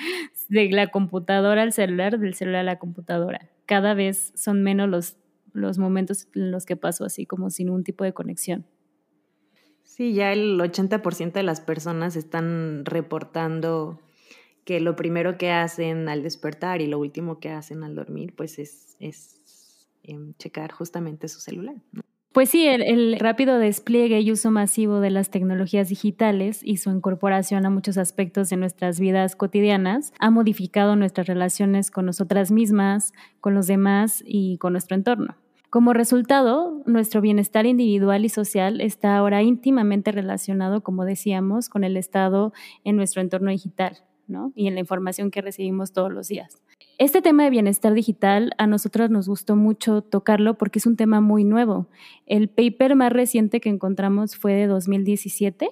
de 0.50 0.70
la 0.70 0.88
computadora 0.88 1.62
al 1.62 1.72
celular, 1.72 2.20
del 2.20 2.34
celular 2.34 2.60
a 2.60 2.64
la 2.64 2.78
computadora. 2.78 3.48
Cada 3.72 3.94
vez 3.94 4.34
son 4.36 4.64
menos 4.64 4.90
los, 4.90 5.16
los 5.54 5.78
momentos 5.78 6.28
en 6.36 6.52
los 6.52 6.66
que 6.66 6.76
paso 6.76 7.06
así 7.06 7.26
como 7.26 7.50
sin 7.50 7.70
un 7.70 7.86
tipo 7.86 8.04
de 8.04 8.12
conexión. 8.12 8.66
Sí, 9.86 10.14
ya 10.14 10.34
el 10.34 10.60
80% 10.60 11.32
de 11.32 11.44
las 11.44 11.62
personas 11.62 12.18
están 12.18 12.84
reportando 12.84 14.02
que 14.66 14.82
lo 14.82 14.98
primero 14.98 15.38
que 15.38 15.52
hacen 15.52 16.10
al 16.10 16.22
despertar 16.22 16.82
y 16.82 16.88
lo 16.88 17.00
último 17.00 17.40
que 17.40 17.48
hacen 17.48 17.86
al 17.86 17.96
dormir, 17.96 18.36
pues 18.36 18.60
es, 18.60 18.98
es 19.00 19.88
em, 20.04 20.34
checar 20.34 20.74
justamente 20.74 21.30
su 21.30 21.40
celular. 21.40 21.76
Pues 22.34 22.50
sí, 22.50 22.66
el, 22.66 23.20
rápido 23.20 23.60
despliegue 23.60 24.22
y 24.22 24.32
uso 24.32 24.52
masivo 24.52 25.02
de 25.02 25.10
las 25.10 25.32
tecnologías 25.32 25.90
digitales 25.90 26.62
y 26.64 26.78
su 26.78 26.90
incorporación 26.90 27.66
a 27.66 27.70
muchos 27.70 27.98
aspectos 27.98 28.50
de 28.50 28.56
nuestras 28.56 29.02
vidas 29.02 29.36
cotidianas 29.36 30.14
ha 30.18 30.32
modificado 30.32 30.96
nuestras 30.96 31.28
relaciones 31.28 31.92
con 31.92 32.06
nosotras 32.06 32.50
mismas, 32.50 33.12
con 33.42 33.54
los 33.54 33.68
demás 33.68 34.24
y 34.26 34.58
con 34.60 34.72
nuestro 34.72 34.96
entorno. 34.96 35.36
Como 35.70 35.92
resultado, 35.92 36.82
nuestro 36.86 37.20
bienestar 37.20 37.66
individual 37.66 38.24
y 38.24 38.30
social 38.30 38.80
está 38.80 39.18
ahora 39.18 39.44
íntimamente 39.44 40.14
relacionado, 40.14 40.84
como 40.84 41.04
decíamos, 41.04 41.68
con 41.68 41.84
el 41.84 41.98
estado 41.98 42.54
en 42.86 42.96
nuestro 42.96 43.22
entorno 43.22 43.52
digital 43.52 44.06
¿no? 44.28 44.54
y 44.56 44.68
en 44.68 44.76
la 44.76 44.80
información 44.80 45.32
que 45.32 45.42
recibimos 45.42 45.92
todos 45.92 46.14
los 46.14 46.30
días. 46.30 46.62
Este 47.02 47.24
tema 47.24 47.46
de 47.46 47.50
bienestar 47.50 47.96
digital 47.96 48.52
a 48.60 48.68
nosotros 48.68 49.10
nos 49.10 49.28
gustó 49.28 49.56
mucho 49.56 50.04
tocarlo 50.04 50.60
porque 50.60 50.78
es 50.78 50.86
un 50.86 50.98
tema 50.98 51.20
muy 51.20 51.44
nuevo. 51.44 51.88
El 52.28 52.48
paper 52.48 52.96
más 52.96 53.12
reciente 53.12 53.60
que 53.60 53.70
encontramos 53.70 54.36
fue 54.36 54.54
de 54.54 54.68
2017 54.68 55.72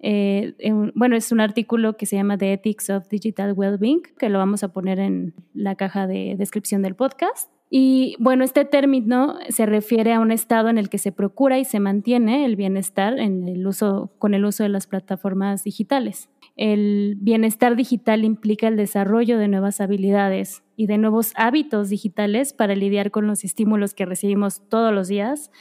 eh, 0.00 0.54
bueno, 0.96 1.14
es 1.14 1.30
un 1.30 1.38
artículo 1.38 1.96
que 1.96 2.06
se 2.06 2.16
llama 2.16 2.36
The 2.36 2.54
Ethics 2.54 2.90
of 2.90 3.08
Digital 3.08 3.52
Wellbeing, 3.52 4.02
que 4.18 4.28
lo 4.30 4.38
vamos 4.38 4.64
a 4.64 4.72
poner 4.72 4.98
en 4.98 5.32
la 5.54 5.76
caja 5.76 6.08
de 6.08 6.34
descripción 6.36 6.82
del 6.82 6.96
podcast. 6.96 7.52
Y 7.70 8.16
bueno, 8.18 8.42
este 8.42 8.64
término 8.64 9.36
se 9.50 9.64
refiere 9.64 10.12
a 10.12 10.18
un 10.18 10.32
estado 10.32 10.70
en 10.70 10.78
el 10.78 10.88
que 10.88 10.98
se 10.98 11.12
procura 11.12 11.60
y 11.60 11.64
se 11.64 11.78
mantiene 11.78 12.44
el 12.44 12.56
bienestar 12.56 13.20
en 13.20 13.46
el 13.46 13.64
uso, 13.64 14.10
con 14.18 14.34
el 14.34 14.44
uso 14.44 14.64
de 14.64 14.70
las 14.70 14.88
plataformas 14.88 15.62
digitales. 15.62 16.28
El 16.58 17.14
bienestar 17.20 17.76
digital 17.76 18.24
implica 18.24 18.66
el 18.66 18.76
desarrollo 18.76 19.38
de 19.38 19.46
nuevas 19.46 19.80
habilidades 19.80 20.64
y 20.74 20.88
de 20.88 20.98
nuevos 20.98 21.32
hábitos 21.36 21.88
digitales 21.88 22.52
para 22.52 22.74
lidiar 22.74 23.12
con 23.12 23.28
los 23.28 23.44
estímulos 23.44 23.94
que 23.94 24.06
recibimos 24.06 24.68
todos 24.68 24.92
los 24.92 25.06
días 25.06 25.52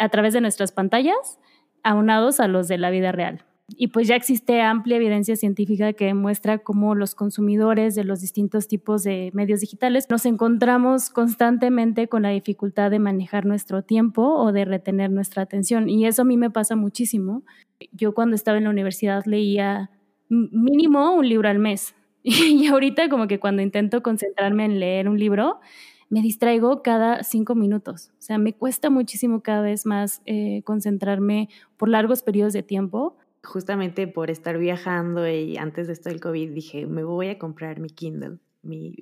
a 0.00 0.08
través 0.08 0.34
de 0.34 0.40
nuestras 0.40 0.72
pantallas, 0.72 1.38
aunados 1.84 2.40
a 2.40 2.48
los 2.48 2.66
de 2.66 2.76
la 2.76 2.90
vida 2.90 3.12
real. 3.12 3.44
Y 3.68 3.88
pues 3.88 4.08
ya 4.08 4.16
existe 4.16 4.62
amplia 4.62 4.96
evidencia 4.96 5.36
científica 5.36 5.92
que 5.92 6.06
demuestra 6.06 6.58
cómo 6.58 6.96
los 6.96 7.14
consumidores 7.14 7.94
de 7.94 8.02
los 8.02 8.20
distintos 8.20 8.66
tipos 8.66 9.04
de 9.04 9.30
medios 9.32 9.60
digitales 9.60 10.08
nos 10.10 10.26
encontramos 10.26 11.08
constantemente 11.10 12.08
con 12.08 12.22
la 12.22 12.30
dificultad 12.30 12.90
de 12.90 12.98
manejar 12.98 13.46
nuestro 13.46 13.82
tiempo 13.82 14.34
o 14.34 14.50
de 14.50 14.64
retener 14.64 15.12
nuestra 15.12 15.42
atención. 15.42 15.88
Y 15.88 16.04
eso 16.06 16.22
a 16.22 16.24
mí 16.24 16.36
me 16.36 16.50
pasa 16.50 16.74
muchísimo. 16.74 17.44
Yo 17.92 18.12
cuando 18.12 18.34
estaba 18.34 18.58
en 18.58 18.64
la 18.64 18.70
universidad 18.70 19.24
leía 19.24 19.90
mínimo 20.28 21.12
un 21.14 21.28
libro 21.28 21.48
al 21.48 21.58
mes. 21.58 21.94
Y 22.22 22.66
ahorita 22.66 23.08
como 23.08 23.28
que 23.28 23.38
cuando 23.38 23.62
intento 23.62 24.02
concentrarme 24.02 24.64
en 24.64 24.80
leer 24.80 25.08
un 25.08 25.16
libro, 25.16 25.60
me 26.08 26.22
distraigo 26.22 26.82
cada 26.82 27.22
cinco 27.22 27.54
minutos. 27.54 28.10
O 28.18 28.22
sea, 28.22 28.38
me 28.38 28.52
cuesta 28.52 28.90
muchísimo 28.90 29.42
cada 29.42 29.62
vez 29.62 29.86
más 29.86 30.22
eh, 30.26 30.62
concentrarme 30.64 31.48
por 31.76 31.88
largos 31.88 32.22
periodos 32.22 32.52
de 32.52 32.64
tiempo 32.64 33.16
justamente 33.46 34.06
por 34.08 34.30
estar 34.30 34.58
viajando 34.58 35.26
y 35.28 35.56
antes 35.56 35.86
de 35.86 35.94
esto 35.94 36.10
del 36.10 36.20
COVID 36.20 36.50
dije, 36.50 36.86
me 36.86 37.04
voy 37.04 37.28
a 37.28 37.38
comprar 37.38 37.80
mi 37.80 37.88
Kindle 37.88 38.38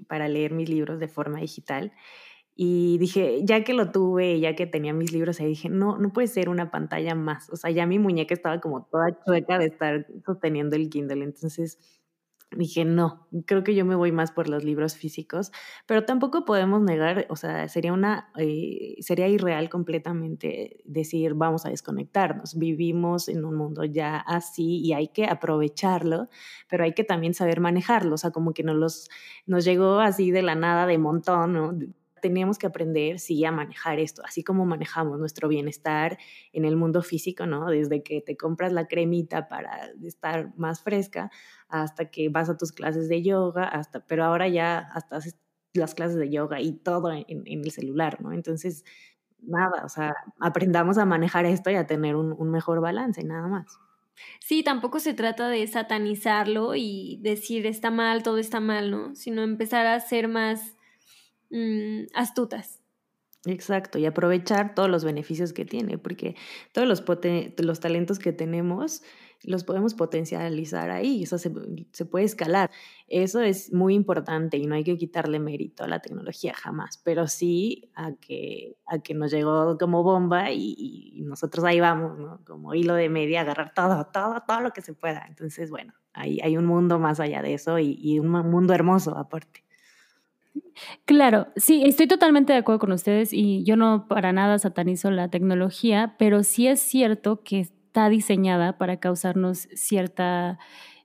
para 0.07 0.29
leer 0.29 0.53
mis 0.53 0.69
libros 0.69 1.01
de 1.01 1.09
forma 1.09 1.41
digital. 1.41 1.93
Y 2.57 2.99
dije, 2.99 3.41
ya 3.45 3.65
que 3.65 3.75
lo 3.75 3.91
tuve, 3.91 4.39
ya 4.39 4.55
que 4.55 4.67
tenía 4.67 4.93
mis 4.95 5.13
libros 5.13 5.41
ahí, 5.41 5.49
dije, 5.49 5.69
no, 5.69 5.99
no 5.99 6.13
puede 6.13 6.29
ser 6.29 6.49
una 6.49 6.71
pantalla 6.71 7.15
más. 7.17 7.51
O 7.51 7.57
sea, 7.57 7.71
ya 7.71 7.87
mi 7.87 7.99
muñeca 7.99 8.33
estaba 8.35 8.61
como 8.61 8.85
toda 8.85 9.19
chueca 9.25 9.59
de 9.59 9.67
estar 9.67 10.07
sosteniendo 10.25 10.77
el 10.77 10.89
Kindle. 10.89 11.25
Entonces 11.25 11.79
dije, 12.57 12.85
no, 12.85 13.29
creo 13.47 13.65
que 13.65 13.75
yo 13.75 13.85
me 13.85 13.95
voy 13.95 14.13
más 14.13 14.33
por 14.33 14.49
los 14.49 14.65
libros 14.65 14.97
físicos, 14.97 15.51
pero 15.87 16.05
tampoco 16.05 16.45
podemos 16.45 16.83
negar, 16.83 17.27
o 17.29 17.37
sea, 17.37 17.69
sería 17.69 17.93
una, 17.93 18.31
eh, 18.39 18.97
sería 19.01 19.29
irreal 19.29 19.69
completamente 19.69 20.81
decir, 20.85 21.35
vamos 21.35 21.67
a 21.67 21.71
desconectarnos. 21.71 22.57
Vivimos 22.57 23.29
en 23.29 23.45
un 23.45 23.57
mundo 23.57 23.85
ya 23.85 24.17
así 24.19 24.79
y 24.79 24.93
hay 24.93 25.09
que 25.09 25.27
aprovecharlo, 25.27 26.29
pero 26.69 26.85
hay 26.85 26.93
que 26.95 27.05
también 27.05 27.35
saber 27.35 27.61
manejarlo, 27.61 28.15
o 28.15 28.19
sea, 28.19 28.31
como 28.31 28.53
que 28.55 28.63
nos, 28.63 28.77
los, 28.77 29.11
nos 29.47 29.65
llegó 29.65 29.99
así 30.01 30.31
de 30.31 30.43
la 30.43 30.55
nada, 30.55 30.87
de 30.87 30.99
montón, 30.99 31.53
¿no? 31.53 31.73
Teníamos 32.25 32.57
que 32.57 32.67
aprender, 32.67 33.19
sí, 33.19 33.45
a 33.45 33.53
manejar 33.53 33.99
esto, 33.99 34.23
así 34.25 34.43
como 34.43 34.65
manejamos 34.65 35.19
nuestro 35.19 35.47
bienestar 35.47 36.17
en 36.55 36.65
el 36.65 36.75
mundo 36.75 37.03
físico, 37.03 37.45
¿no? 37.45 37.67
Desde 37.67 38.03
que 38.03 38.23
te 38.23 38.35
compras 38.35 38.73
la 38.73 38.87
cremita 38.87 39.47
para 39.47 39.91
estar 40.03 40.57
más 40.57 40.81
fresca 40.81 41.31
hasta 41.69 42.11
que 42.11 42.31
vas 42.31 42.49
a 42.49 42.57
tus 42.57 42.73
clases 42.73 43.11
de 43.11 43.23
yoga, 43.23 43.65
hasta, 43.65 44.07
pero 44.07 44.25
ahora 44.25 44.49
ya 44.49 44.79
hasta 44.79 45.17
haces 45.17 45.39
las 45.75 45.95
clases 45.95 46.17
de 46.17 46.31
yoga 46.31 46.63
y 46.63 46.73
todo 46.73 47.13
en, 47.13 47.45
el 47.47 47.71
celular, 47.71 48.23
¿no? 48.23 48.33
Entonces, 48.33 48.87
nada, 49.43 49.85
o 49.85 49.91
sea, 49.91 50.15
aprendamos 50.41 50.97
a 50.97 51.05
manejar 51.05 51.45
esto 51.45 51.71
y 51.71 51.75
a 51.75 51.87
tener 51.87 52.17
un, 52.17 52.33
un 52.33 52.51
mejor 52.51 52.81
balance, 52.81 53.23
nada 53.23 53.49
más. 53.49 53.79
Sí, 54.41 54.63
tampoco 54.63 54.99
se 54.99 55.13
trata 55.13 55.51
de 55.51 55.67
satanizarlo 55.67 56.75
y 56.75 57.19
decir 57.21 57.67
está 57.67 57.91
mal, 57.91 58.23
todo 58.23 58.39
está 58.39 58.61
mal, 58.61 58.91
¿no? 58.91 59.15
Sino 59.15 59.43
empezar 59.43 59.87
a 59.87 60.01
ser 60.01 60.29
más 60.29 60.74
Mm, 61.51 62.07
astutas. 62.15 62.81
Exacto, 63.47 63.99
y 63.99 64.07
aprovechar 64.07 64.75
todos 64.75 64.89
los 64.89 65.05
beneficios 65.05 65.53
que 65.53 65.67
tiene, 65.67 65.99
porque 65.99 66.35
todos 66.73 66.89
los, 66.89 67.05
los 67.59 67.81
talentos 67.81 68.19
que 68.19 68.33
tenemos 68.33 69.03
los 69.47 69.65
podemos 69.65 69.95
potencializar 69.95 70.91
ahí, 70.91 71.23
eso 71.25 71.39
se, 71.39 71.53
se, 71.93 72.05
puede 72.07 72.25
escalar. 72.25 72.71
Eso 73.09 73.43
es 73.43 73.73
muy 73.73 73.95
importante 73.95 74.57
y 74.57 74.67
no 74.67 74.75
hay 74.75 74.85
que 74.85 74.97
quitarle 74.97 75.39
mérito 75.39 75.85
a 75.85 75.89
la 75.89 76.01
tecnología 76.01 76.55
jamás, 76.55 76.99
pero 77.05 77.27
sí 77.29 77.91
a 77.95 78.13
que, 78.15 78.77
a 78.87 79.01
que 79.01 79.15
nos 79.15 79.31
llegó 79.31 79.77
como 79.79 80.03
bomba 80.03 80.51
y, 80.51 81.23
nosotros 81.25 81.65
ahí 81.65 81.81
vamos, 81.81 82.19
¿no? 82.19 82.41
Como 82.45 82.75
hilo 82.75 82.95
de 82.95 83.09
media, 83.09 83.41
agarrar 83.43 83.73
todo, 83.75 84.07
todo, 84.13 84.43
todo 84.47 84.61
lo 84.61 84.73
que 84.73 84.83
se 84.83 84.95
pueda. 84.95 85.25
Entonces, 85.29 85.71
bueno, 85.71 85.93
hay, 86.13 86.41
hay 86.41 86.57
un 86.57 86.67
mundo 86.67 86.99
más 86.99 87.21
allá 87.21 87.43
de 87.43 87.55
eso 87.55 87.79
y, 87.79 87.99
y 88.01 88.19
un 88.19 88.29
mundo 88.29 88.73
hermoso 88.75 89.17
aparte. 89.17 89.64
Claro, 91.07 91.49
sí, 91.57 91.83
estoy 91.85 92.07
totalmente 92.07 92.53
de 92.55 92.59
acuerdo 92.61 92.79
con 92.79 92.93
ustedes 92.93 93.33
y 93.33 93.63
yo 93.65 93.77
no 93.77 94.07
para 94.09 94.33
nada 94.33 94.59
satanizo 94.59 95.11
la 95.11 95.29
tecnología, 95.29 96.15
pero 96.19 96.43
sí 96.43 96.67
es 96.67 96.81
cierto 96.81 97.43
que 97.43 97.61
está 97.61 98.09
diseñada 98.09 98.79
para 98.79 98.99
causarnos 98.99 99.69
cierta 99.75 100.59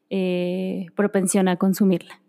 eh, 0.09 0.85
propensión 0.95 1.47
a 1.49 1.57
consumirla, 1.57 2.21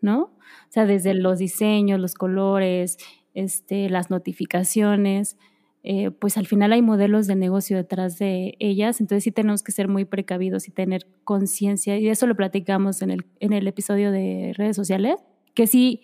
¿no? 0.00 0.22
O 0.24 0.32
sea, 0.70 0.86
desde 0.86 1.14
los 1.14 1.38
diseños, 1.38 2.00
los 2.00 2.14
colores, 2.14 2.98
este, 3.34 3.88
las 3.90 4.10
notificaciones, 4.10 5.38
eh, 5.84 6.10
pues 6.10 6.36
al 6.38 6.46
final 6.46 6.72
hay 6.72 6.82
modelos 6.82 7.26
de 7.26 7.36
negocio 7.36 7.76
detrás 7.76 8.18
de 8.18 8.56
ellas, 8.60 9.00
entonces 9.00 9.24
sí 9.24 9.32
tenemos 9.32 9.62
que 9.62 9.72
ser 9.72 9.88
muy 9.88 10.04
precavidos 10.04 10.68
y 10.68 10.72
tener 10.72 11.06
conciencia, 11.24 11.98
y 11.98 12.08
eso 12.08 12.26
lo 12.26 12.36
platicamos 12.36 13.02
en 13.02 13.10
el, 13.10 13.26
en 13.40 13.52
el 13.52 13.66
episodio 13.68 14.12
de 14.12 14.52
redes 14.56 14.76
sociales, 14.76 15.16
que 15.54 15.66
sí 15.66 16.02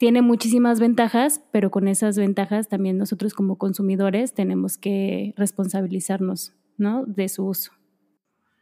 tiene 0.00 0.22
muchísimas 0.22 0.80
ventajas, 0.80 1.42
pero 1.52 1.70
con 1.70 1.86
esas 1.86 2.16
ventajas 2.16 2.68
también 2.70 2.96
nosotros 2.96 3.34
como 3.34 3.58
consumidores 3.58 4.32
tenemos 4.32 4.78
que 4.78 5.34
responsabilizarnos, 5.36 6.54
¿no? 6.78 7.04
De 7.04 7.28
su 7.28 7.44
uso. 7.44 7.72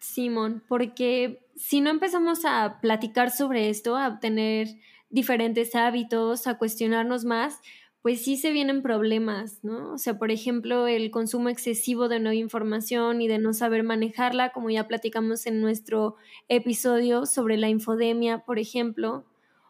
Simón, 0.01 0.65
porque 0.69 1.47
si 1.55 1.81
no 1.81 1.91
empezamos 1.91 2.45
a 2.45 2.81
platicar 2.81 3.31
sobre 3.31 3.69
esto, 3.69 3.97
a 3.97 4.19
tener 4.19 4.67
diferentes 5.11 5.77
hábitos, 5.77 6.49
a 6.49 6.59
cuestionarnos 6.59 7.25
más, 7.25 7.61
pues 8.03 8.25
sí 8.25 8.37
se 8.37 8.51
vienen 8.51 8.83
problemas, 8.83 9.63
¿no? 9.63 9.93
O 9.93 9.99
sea, 9.99 10.19
por 10.19 10.33
ejemplo, 10.33 10.89
el 10.89 11.13
consumo 11.13 11.51
excesivo 11.51 12.09
de 12.09 12.19
nueva 12.19 12.35
información 12.35 13.23
y 13.23 13.29
de 13.29 13.39
no 13.39 13.53
saber 13.53 13.85
manejarla, 13.85 14.51
como 14.51 14.71
ya 14.71 14.89
platicamos 14.89 15.47
en 15.47 15.61
nuestro 15.61 16.17
episodio 16.49 17.27
sobre 17.27 17.59
la 17.59 17.69
infodemia, 17.69 18.41
por 18.41 18.59
ejemplo, 18.59 19.25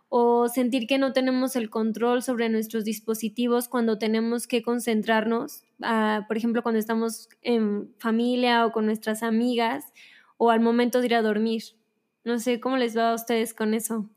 o 0.08 0.48
sentir 0.48 0.86
que 0.86 0.98
no 0.98 1.12
tenemos 1.12 1.54
el 1.56 1.68
control 1.68 2.22
sobre 2.22 2.48
nuestros 2.48 2.84
dispositivos 2.84 3.68
cuando 3.68 3.98
tenemos 3.98 4.46
que 4.46 4.62
concentrarnos, 4.62 5.64
ah, 5.82 6.24
por 6.26 6.36
ejemplo, 6.36 6.62
cuando 6.62 6.78
estamos 6.78 7.28
en 7.42 7.94
familia 7.98 8.64
o 8.64 8.72
con 8.72 8.86
nuestras 8.86 9.22
amigas 9.22 9.92
o 10.38 10.50
al 10.50 10.60
momento 10.60 11.00
de 11.00 11.06
ir 11.06 11.14
a 11.14 11.22
dormir. 11.22 11.62
No 12.24 12.38
sé 12.38 12.60
cómo 12.60 12.76
les 12.76 12.96
va 12.96 13.10
a 13.10 13.14
ustedes 13.14 13.52
con 13.52 13.74
eso. 13.74 14.08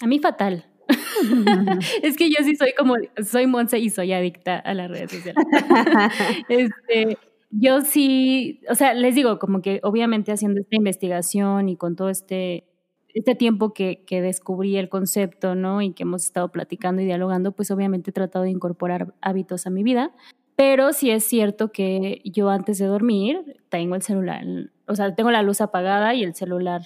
A 0.00 0.06
mí 0.06 0.18
fatal. 0.18 0.66
es 2.02 2.16
que 2.16 2.28
yo 2.28 2.44
sí 2.44 2.56
soy 2.56 2.72
como, 2.76 2.96
soy 3.24 3.46
Monse 3.46 3.78
y 3.78 3.90
soy 3.90 4.12
adicta 4.12 4.58
a 4.58 4.74
las 4.74 4.90
redes 4.90 5.12
sociales. 5.12 5.44
este, 6.48 7.18
yo 7.50 7.80
sí, 7.82 8.60
o 8.68 8.74
sea, 8.74 8.94
les 8.94 9.14
digo, 9.14 9.38
como 9.38 9.62
que 9.62 9.80
obviamente 9.82 10.32
haciendo 10.32 10.60
esta 10.60 10.76
investigación 10.76 11.68
y 11.68 11.76
con 11.76 11.96
todo 11.96 12.10
este, 12.10 12.64
este 13.14 13.34
tiempo 13.34 13.72
que, 13.72 14.04
que 14.06 14.20
descubrí 14.20 14.76
el 14.76 14.88
concepto, 14.88 15.54
¿no? 15.54 15.80
Y 15.80 15.92
que 15.92 16.02
hemos 16.02 16.24
estado 16.24 16.50
platicando 16.50 17.00
y 17.00 17.06
dialogando, 17.06 17.52
pues 17.52 17.70
obviamente 17.70 18.10
he 18.10 18.12
tratado 18.12 18.44
de 18.44 18.50
incorporar 18.50 19.14
hábitos 19.20 19.66
a 19.66 19.70
mi 19.70 19.82
vida. 19.82 20.12
Pero 20.56 20.92
sí 20.92 21.10
es 21.10 21.24
cierto 21.24 21.72
que 21.72 22.20
yo 22.24 22.50
antes 22.50 22.78
de 22.78 22.86
dormir 22.86 23.60
tengo 23.70 23.94
el 23.94 24.02
celular, 24.02 24.44
o 24.86 24.94
sea, 24.94 25.14
tengo 25.14 25.30
la 25.30 25.42
luz 25.42 25.60
apagada 25.60 26.14
y 26.14 26.22
el 26.22 26.34
celular 26.34 26.82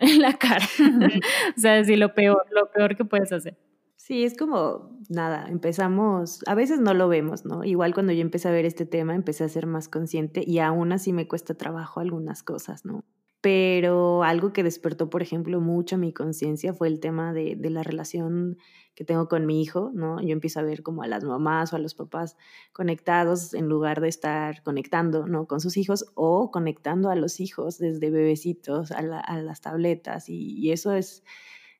en 0.00 0.22
la 0.22 0.34
cara. 0.34 0.66
o 1.56 1.60
sea, 1.60 1.84
sí, 1.84 1.96
lo 1.96 2.14
peor, 2.14 2.44
lo 2.50 2.70
peor 2.70 2.96
que 2.96 3.04
puedes 3.04 3.32
hacer. 3.32 3.56
Sí, 3.96 4.24
es 4.24 4.36
como 4.36 4.96
nada, 5.10 5.48
empezamos, 5.48 6.40
a 6.46 6.54
veces 6.54 6.80
no 6.80 6.94
lo 6.94 7.08
vemos, 7.08 7.44
¿no? 7.44 7.62
Igual 7.62 7.94
cuando 7.94 8.12
yo 8.12 8.22
empecé 8.22 8.48
a 8.48 8.52
ver 8.52 8.64
este 8.64 8.86
tema, 8.86 9.14
empecé 9.14 9.44
a 9.44 9.48
ser 9.48 9.66
más 9.66 9.88
consciente 9.88 10.42
y 10.46 10.60
aún 10.60 10.92
así 10.92 11.12
me 11.12 11.28
cuesta 11.28 11.54
trabajo 11.54 12.00
algunas 12.00 12.42
cosas, 12.42 12.84
¿no? 12.84 13.04
Pero 13.48 14.24
algo 14.24 14.52
que 14.52 14.62
despertó, 14.62 15.08
por 15.08 15.22
ejemplo, 15.22 15.58
mucho 15.58 15.96
mi 15.96 16.12
conciencia 16.12 16.74
fue 16.74 16.86
el 16.88 17.00
tema 17.00 17.32
de, 17.32 17.56
la 17.70 17.82
relación 17.82 18.58
que 18.94 19.06
tengo 19.06 19.26
con 19.26 19.46
mi 19.46 19.62
hijo, 19.62 19.90
¿no? 19.94 20.20
Yo 20.20 20.32
empiezo 20.34 20.60
a 20.60 20.64
ver 20.64 20.82
como 20.82 21.02
a 21.02 21.06
las 21.06 21.24
mamás 21.24 21.72
o 21.72 21.76
a 21.76 21.78
los 21.78 21.94
papás 21.94 22.36
conectados 22.74 23.54
en 23.54 23.66
lugar 23.66 24.02
de 24.02 24.08
estar 24.08 24.62
conectando, 24.62 25.26
¿no? 25.26 25.46
Con 25.46 25.60
sus 25.60 25.78
hijos 25.78 26.12
o 26.14 26.50
conectando 26.50 27.08
a 27.08 27.16
los 27.16 27.40
hijos 27.40 27.78
desde 27.78 28.10
bebecitos 28.10 28.92
a, 28.92 28.98
a 28.98 29.40
las 29.40 29.62
tabletas 29.62 30.28
y, 30.28 30.52
y 30.58 30.72
eso 30.72 30.92
es, 30.92 31.24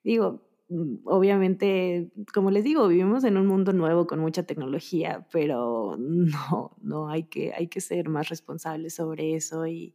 digo, 0.03 0.49
mm, 0.71 1.01
obviamente, 1.05 2.11
como 2.33 2.51
les 2.51 2.65
digo, 2.65 2.89
vivimos 2.89 3.25
en 3.25 3.37
un 3.37 3.47
mundo 3.47 3.75
nuevo 3.75 4.07
con 4.07 4.21
mucha 4.21 4.45
tecnología, 4.45 5.27
pero 5.31 5.97
no, 5.99 6.79
no 6.81 7.11
hay 7.11 7.25
que, 7.25 7.53
hay 7.53 7.69
que 7.69 7.83
ser 7.83 8.09
más 8.09 8.31
responsables 8.31 8.95
sobre 8.95 9.35
eso 9.35 9.67
y, 9.67 9.95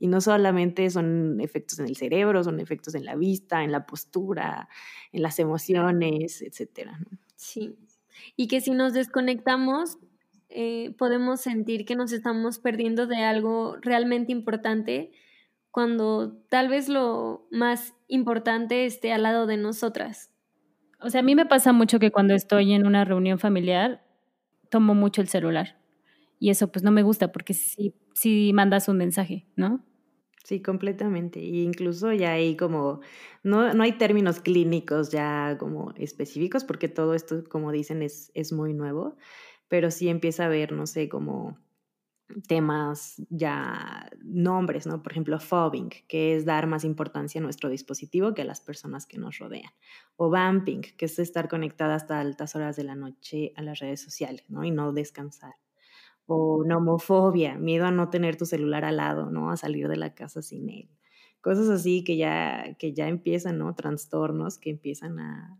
y 0.00 0.06
no 0.06 0.22
solamente 0.22 0.88
son 0.88 1.40
efectos 1.40 1.78
en 1.78 1.86
el 1.86 1.94
cerebro, 1.94 2.42
son 2.42 2.58
efectos 2.58 2.94
en 2.94 3.04
la 3.04 3.16
vista, 3.16 3.62
en 3.62 3.70
la 3.70 3.84
postura, 3.86 4.68
en 5.12 5.22
las 5.22 5.38
emociones, 5.38 6.40
etcétera. 6.40 6.98
Sí. 7.36 7.76
Y 8.34 8.48
que 8.48 8.62
si 8.62 8.70
nos 8.70 8.94
desconectamos, 8.94 9.98
eh, 10.48 10.94
podemos 10.96 11.42
sentir 11.42 11.84
que 11.84 11.96
nos 11.96 12.12
estamos 12.12 12.58
perdiendo 12.58 13.06
de 13.06 13.18
algo 13.18 13.76
realmente 13.82 14.32
importante 14.32 15.12
cuando 15.70 16.32
tal 16.48 16.68
vez 16.68 16.88
lo 16.88 17.46
más 17.50 17.94
importante 18.08 18.86
esté 18.86 19.12
al 19.12 19.22
lado 19.24 19.46
de 19.46 19.58
nosotras. 19.58 20.30
O 20.98 21.10
sea, 21.10 21.20
a 21.20 21.24
mí 21.24 21.34
me 21.34 21.46
pasa 21.46 21.74
mucho 21.74 21.98
que 21.98 22.10
cuando 22.10 22.34
estoy 22.34 22.72
en 22.72 22.86
una 22.86 23.04
reunión 23.04 23.38
familiar, 23.38 24.02
tomo 24.70 24.94
mucho 24.94 25.20
el 25.20 25.28
celular. 25.28 25.78
Y 26.38 26.48
eso 26.48 26.72
pues 26.72 26.82
no 26.82 26.90
me 26.90 27.02
gusta 27.02 27.32
porque 27.32 27.52
si, 27.52 27.94
si 28.14 28.52
mandas 28.54 28.88
un 28.88 28.96
mensaje, 28.96 29.46
¿no? 29.56 29.84
Sí, 30.44 30.62
completamente. 30.62 31.40
Y 31.40 31.62
incluso 31.62 32.12
ya 32.12 32.32
hay 32.32 32.56
como, 32.56 33.00
no, 33.42 33.72
no 33.74 33.82
hay 33.82 33.92
términos 33.98 34.40
clínicos 34.40 35.10
ya 35.10 35.56
como 35.58 35.92
específicos, 35.96 36.64
porque 36.64 36.88
todo 36.88 37.14
esto, 37.14 37.44
como 37.48 37.72
dicen, 37.72 38.02
es, 38.02 38.30
es 38.34 38.52
muy 38.52 38.72
nuevo, 38.72 39.16
pero 39.68 39.90
sí 39.90 40.08
empieza 40.08 40.44
a 40.44 40.46
haber, 40.46 40.72
no 40.72 40.86
sé, 40.86 41.08
como 41.08 41.58
temas 42.48 43.16
ya, 43.30 44.10
nombres, 44.22 44.86
¿no? 44.86 45.02
Por 45.02 45.12
ejemplo, 45.12 45.40
fobbing, 45.40 45.90
que 46.08 46.36
es 46.36 46.44
dar 46.46 46.66
más 46.66 46.84
importancia 46.84 47.40
a 47.40 47.44
nuestro 47.44 47.70
dispositivo 47.70 48.34
que 48.34 48.42
a 48.42 48.44
las 48.46 48.60
personas 48.60 49.06
que 49.06 49.18
nos 49.18 49.38
rodean. 49.38 49.72
O 50.16 50.30
vamping, 50.30 50.82
que 50.96 51.06
es 51.06 51.18
estar 51.18 51.48
conectada 51.48 51.96
hasta 51.96 52.20
altas 52.20 52.56
horas 52.56 52.76
de 52.76 52.84
la 52.84 52.96
noche 52.96 53.52
a 53.56 53.62
las 53.62 53.80
redes 53.80 54.02
sociales, 54.02 54.44
¿no? 54.48 54.64
Y 54.64 54.70
no 54.72 54.92
descansar 54.92 55.54
o 56.30 56.64
nomofobia, 56.64 57.58
miedo 57.58 57.86
a 57.86 57.90
no 57.90 58.08
tener 58.08 58.36
tu 58.36 58.46
celular 58.46 58.84
al 58.84 58.98
lado, 58.98 59.30
¿no? 59.30 59.50
A 59.50 59.56
salir 59.56 59.88
de 59.88 59.96
la 59.96 60.14
casa 60.14 60.42
sin 60.42 60.68
él. 60.70 60.88
Cosas 61.40 61.68
así 61.68 62.04
que 62.04 62.16
ya, 62.16 62.76
que 62.78 62.92
ya 62.92 63.08
empiezan, 63.08 63.58
¿no? 63.58 63.74
Trastornos 63.74 64.58
que 64.58 64.70
empiezan 64.70 65.18
a, 65.18 65.58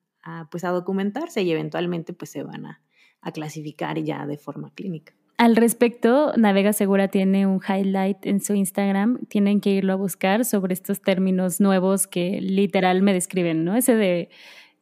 pues 0.51 0.65
a 0.65 0.71
documentarse 0.71 1.43
y 1.43 1.51
eventualmente 1.51 2.13
pues 2.13 2.31
se 2.31 2.43
van 2.43 2.67
a, 2.67 2.83
a 3.21 3.33
clasificar 3.33 3.99
ya 4.03 4.27
de 4.27 4.37
forma 4.37 4.73
clínica. 4.73 5.15
Al 5.39 5.57
respecto, 5.57 6.35
Navega 6.37 6.73
Segura 6.73 7.09
tiene 7.09 7.47
un 7.47 7.61
highlight 7.67 8.27
en 8.27 8.41
su 8.41 8.55
Instagram, 8.55 9.25
tienen 9.27 9.61
que 9.61 9.71
irlo 9.71 9.95
a 9.95 9.97
buscar 9.97 10.45
sobre 10.45 10.75
estos 10.75 11.01
términos 11.01 11.61
nuevos 11.61 12.07
que 12.07 12.41
literal 12.43 13.01
me 13.01 13.15
describen, 13.15 13.65
¿no? 13.65 13.75
Ese 13.75 13.97
de, 13.97 14.29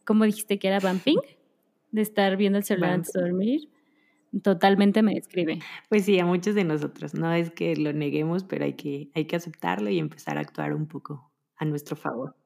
¿cómo 0.05 0.25
dijiste 0.25 0.59
que 0.59 0.69
era 0.69 0.81
vamping? 0.81 1.19
De 1.93 2.03
estar 2.03 2.37
viendo 2.37 2.59
el 2.59 2.65
celular 2.65 2.91
antes 2.91 3.13
de 3.13 3.21
dormir 3.21 3.71
totalmente 4.43 5.03
me 5.03 5.15
describe. 5.15 5.61
Pues 5.89 6.05
sí, 6.05 6.19
a 6.19 6.27
muchos 6.27 6.55
de 6.55 6.65
nosotros, 6.65 7.15
no 7.15 7.33
es 7.33 7.51
que 7.51 7.77
lo 7.77 7.93
neguemos, 7.93 8.45
pero 8.45 8.65
hay 8.65 8.75
que, 8.75 9.11
hay 9.15 9.27
que 9.27 9.37
aceptarlo 9.37 9.91
y 9.91 9.99
empezar 9.99 10.39
a 10.39 10.41
actuar 10.41 10.75
un 10.75 10.87
poco 10.87 11.31
a 11.57 11.65
nuestro 11.65 11.97
favor. 11.97 12.37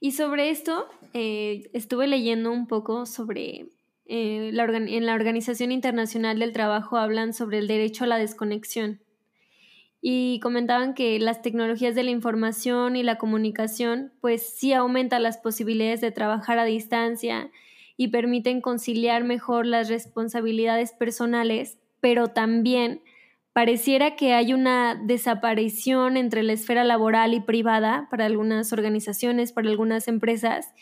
Y 0.00 0.12
sobre 0.12 0.50
esto, 0.50 0.86
eh, 1.14 1.70
estuve 1.72 2.06
leyendo 2.06 2.52
un 2.52 2.66
poco 2.66 3.06
sobre, 3.06 3.66
eh, 4.06 4.50
la 4.52 4.64
en 4.64 5.06
la 5.06 5.14
Organización 5.14 5.72
Internacional 5.72 6.38
del 6.38 6.52
Trabajo 6.52 6.96
hablan 6.96 7.32
sobre 7.32 7.58
el 7.58 7.68
derecho 7.68 8.04
a 8.04 8.08
la 8.08 8.18
desconexión 8.18 9.00
y 10.04 10.40
comentaban 10.40 10.94
que 10.94 11.18
las 11.20 11.42
tecnologías 11.42 11.94
de 11.94 12.02
la 12.02 12.10
información 12.10 12.96
y 12.96 13.04
la 13.04 13.18
comunicación 13.18 14.12
pues 14.20 14.42
sí 14.42 14.72
aumentan 14.72 15.22
las 15.22 15.38
posibilidades 15.38 16.00
de 16.00 16.10
trabajar 16.10 16.58
a 16.58 16.64
distancia 16.64 17.50
y 17.96 18.08
permiten 18.08 18.60
conciliar 18.60 19.24
mejor 19.24 19.66
las 19.66 19.88
responsabilidades 19.88 20.92
personales, 20.92 21.78
pero 22.00 22.28
también 22.28 23.02
pareciera 23.52 24.16
que 24.16 24.32
hay 24.32 24.52
una 24.52 24.94
desaparición 24.94 26.16
entre 26.16 26.42
la 26.42 26.54
esfera 26.54 26.84
laboral 26.84 27.34
y 27.34 27.40
privada 27.40 28.08
para 28.10 28.26
algunas 28.26 28.72
organizaciones, 28.72 29.52
para 29.52 29.68
algunas 29.68 30.08
empresas. 30.08 30.72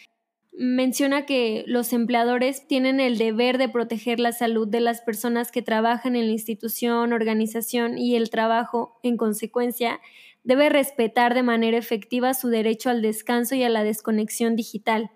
Menciona 0.52 1.26
que 1.26 1.64
los 1.66 1.92
empleadores 1.92 2.66
tienen 2.66 3.00
el 3.00 3.18
deber 3.18 3.58
de 3.58 3.68
proteger 3.68 4.20
la 4.20 4.32
salud 4.32 4.68
de 4.68 4.80
las 4.80 5.00
personas 5.00 5.50
que 5.50 5.62
trabajan 5.62 6.16
en 6.16 6.26
la 6.26 6.32
institución, 6.32 7.12
organización 7.12 7.98
y 7.98 8.14
el 8.14 8.30
trabajo, 8.30 8.98
en 9.02 9.16
consecuencia, 9.16 10.00
debe 10.44 10.68
respetar 10.68 11.34
de 11.34 11.42
manera 11.42 11.76
efectiva 11.76 12.34
su 12.34 12.48
derecho 12.48 12.90
al 12.90 13.02
descanso 13.02 13.54
y 13.54 13.62
a 13.62 13.68
la 13.68 13.84
desconexión 13.84 14.56
digital. 14.56 15.10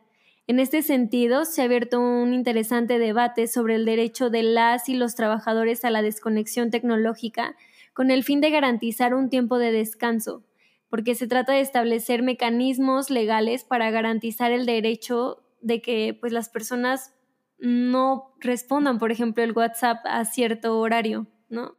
En 0.46 0.61
este 0.61 0.83
sentido, 0.83 1.46
se 1.46 1.62
ha 1.62 1.64
abierto 1.64 2.00
un 2.00 2.35
interesante 2.35 2.98
debate 2.98 3.46
sobre 3.46 3.76
el 3.76 3.87
derecho 3.87 4.28
de 4.28 4.42
las 4.42 4.90
y 4.90 4.94
los 4.94 5.14
trabajadores 5.14 5.85
a 5.87 5.90
la 5.90 6.02
desconexión 6.02 6.70
tecnológica 6.70 7.57
con 7.94 8.11
el 8.11 8.24
fin 8.24 8.42
de 8.42 8.50
garantizar 8.50 9.14
un 9.14 9.30
tiempo 9.30 9.59
de 9.59 9.72
descanso, 9.72 10.44
porque 10.90 11.14
se 11.14 11.26
trata 11.26 11.54
de 11.54 11.61
establecer 11.61 12.22
mecanismos 12.22 13.09
legales 13.09 13.64
para 13.64 13.90
garantizar 13.90 14.52
el 14.52 14.66
derecho 14.66 15.42
de 15.62 15.80
que 15.80 16.16
pues, 16.20 16.33
las 16.33 16.50
personas 16.50 17.14
no 17.59 18.35
respondan, 18.38 18.98
por 18.98 19.12
ejemplo, 19.12 19.42
el 19.42 19.52
WhatsApp 19.52 20.04
a 20.04 20.26
cierto 20.26 20.78
horario, 20.78 21.26
¿no? 21.48 21.76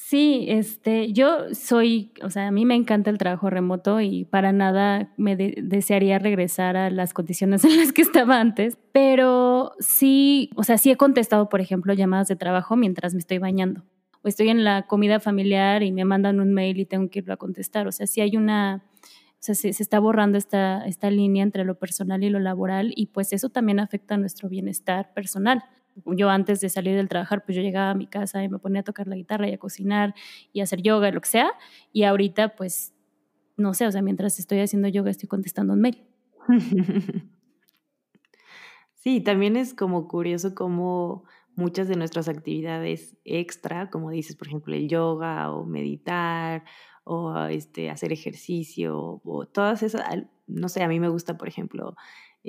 Sí, 0.00 0.46
este, 0.48 1.12
yo 1.12 1.52
soy, 1.52 2.12
o 2.22 2.30
sea, 2.30 2.46
a 2.46 2.50
mí 2.50 2.64
me 2.64 2.74
encanta 2.74 3.10
el 3.10 3.18
trabajo 3.18 3.50
remoto 3.50 4.00
y 4.00 4.24
para 4.24 4.52
nada 4.52 5.12
me 5.18 5.36
desearía 5.36 6.18
regresar 6.18 6.78
a 6.78 6.88
las 6.88 7.12
condiciones 7.12 7.62
en 7.64 7.76
las 7.76 7.92
que 7.92 8.00
estaba 8.02 8.40
antes, 8.40 8.78
pero 8.92 9.72
sí, 9.80 10.50
o 10.56 10.62
sea, 10.62 10.78
sí 10.78 10.90
he 10.90 10.96
contestado, 10.96 11.50
por 11.50 11.60
ejemplo, 11.60 11.92
llamadas 11.92 12.28
de 12.28 12.36
trabajo 12.36 12.74
mientras 12.74 13.12
me 13.12 13.20
estoy 13.20 13.36
bañando. 13.36 13.84
O 14.22 14.28
estoy 14.28 14.48
en 14.48 14.64
la 14.64 14.86
comida 14.86 15.20
familiar 15.20 15.82
y 15.82 15.92
me 15.92 16.06
mandan 16.06 16.40
un 16.40 16.54
mail 16.54 16.80
y 16.80 16.86
tengo 16.86 17.10
que 17.10 17.18
irlo 17.18 17.34
a 17.34 17.36
contestar, 17.36 17.86
o 17.86 17.92
sea, 17.92 18.06
sí 18.06 18.22
hay 18.22 18.36
una, 18.38 18.84
o 18.94 19.40
sea, 19.40 19.54
se, 19.54 19.74
se 19.74 19.82
está 19.82 19.98
borrando 19.98 20.38
esta, 20.38 20.86
esta 20.86 21.10
línea 21.10 21.42
entre 21.42 21.64
lo 21.64 21.78
personal 21.78 22.24
y 22.24 22.30
lo 22.30 22.38
laboral 22.38 22.94
y 22.96 23.06
pues 23.06 23.34
eso 23.34 23.50
también 23.50 23.78
afecta 23.78 24.14
a 24.14 24.18
nuestro 24.18 24.48
bienestar 24.48 25.12
personal 25.12 25.64
yo 26.06 26.30
antes 26.30 26.60
de 26.60 26.68
salir 26.68 26.96
del 26.96 27.08
trabajar, 27.08 27.44
pues 27.44 27.56
yo 27.56 27.62
llegaba 27.62 27.90
a 27.90 27.94
mi 27.94 28.06
casa 28.06 28.42
y 28.42 28.48
me 28.48 28.58
ponía 28.58 28.80
a 28.80 28.84
tocar 28.84 29.06
la 29.06 29.16
guitarra 29.16 29.48
y 29.48 29.54
a 29.54 29.58
cocinar 29.58 30.14
y 30.52 30.60
a 30.60 30.64
hacer 30.64 30.82
yoga, 30.82 31.10
lo 31.10 31.20
que 31.20 31.28
sea. 31.28 31.50
Y 31.92 32.04
ahorita, 32.04 32.56
pues, 32.56 32.94
no 33.56 33.74
sé, 33.74 33.86
o 33.86 33.92
sea, 33.92 34.02
mientras 34.02 34.38
estoy 34.38 34.60
haciendo 34.60 34.88
yoga 34.88 35.10
estoy 35.10 35.28
contestando 35.28 35.74
un 35.74 35.80
mail. 35.80 36.04
Sí, 39.00 39.20
también 39.20 39.56
es 39.56 39.74
como 39.74 40.08
curioso 40.08 40.54
cómo 40.56 41.24
muchas 41.54 41.88
de 41.88 41.96
nuestras 41.96 42.28
actividades 42.28 43.16
extra, 43.24 43.90
como 43.90 44.10
dices, 44.10 44.36
por 44.36 44.48
ejemplo, 44.48 44.74
el 44.74 44.88
yoga 44.88 45.52
o 45.52 45.64
meditar 45.64 46.64
o 47.04 47.44
este, 47.44 47.90
hacer 47.90 48.12
ejercicio 48.12 49.20
o 49.24 49.46
todas 49.46 49.82
esas, 49.82 50.02
no 50.46 50.68
sé, 50.68 50.82
a 50.82 50.88
mí 50.88 51.00
me 51.00 51.08
gusta, 51.08 51.38
por 51.38 51.48
ejemplo, 51.48 51.94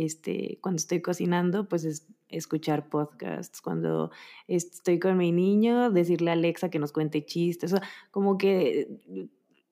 este, 0.05 0.59
cuando 0.61 0.77
estoy 0.77 1.01
cocinando, 1.01 1.67
pues 1.67 1.83
es 1.83 2.07
escuchar 2.29 2.89
podcasts, 2.89 3.61
cuando 3.61 4.11
estoy 4.47 4.99
con 4.99 5.17
mi 5.17 5.31
niño, 5.31 5.91
decirle 5.91 6.29
a 6.29 6.33
Alexa 6.33 6.69
que 6.69 6.79
nos 6.79 6.91
cuente 6.91 7.25
chistes, 7.25 7.73
o 7.73 7.77
sea, 7.77 7.87
como 8.11 8.37
que 8.37 8.87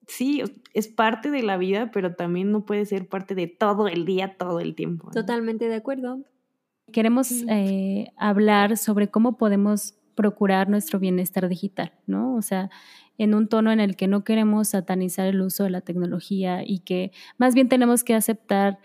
sí, 0.06 0.42
es 0.74 0.88
parte 0.88 1.30
de 1.30 1.42
la 1.42 1.56
vida, 1.56 1.90
pero 1.92 2.14
también 2.14 2.50
no 2.50 2.64
puede 2.64 2.84
ser 2.84 3.08
parte 3.08 3.34
de 3.34 3.46
todo 3.46 3.88
el 3.88 4.04
día, 4.04 4.36
todo 4.36 4.60
el 4.60 4.74
tiempo. 4.74 5.10
Totalmente 5.12 5.68
de 5.68 5.76
acuerdo. 5.76 6.20
Queremos 6.92 7.30
eh, 7.48 8.08
hablar 8.16 8.76
sobre 8.76 9.08
cómo 9.08 9.36
podemos 9.36 9.94
procurar 10.14 10.68
nuestro 10.68 10.98
bienestar 10.98 11.48
digital, 11.48 11.92
¿no? 12.06 12.34
O 12.34 12.42
sea, 12.42 12.70
en 13.18 13.34
un 13.34 13.48
tono 13.48 13.70
en 13.70 13.80
el 13.80 13.94
que 13.94 14.08
no 14.08 14.24
queremos 14.24 14.68
satanizar 14.68 15.26
el 15.26 15.40
uso 15.40 15.64
de 15.64 15.70
la 15.70 15.80
tecnología 15.80 16.62
y 16.66 16.80
que 16.80 17.12
más 17.36 17.54
bien 17.54 17.68
tenemos 17.68 18.04
que 18.04 18.14
aceptar 18.14 18.78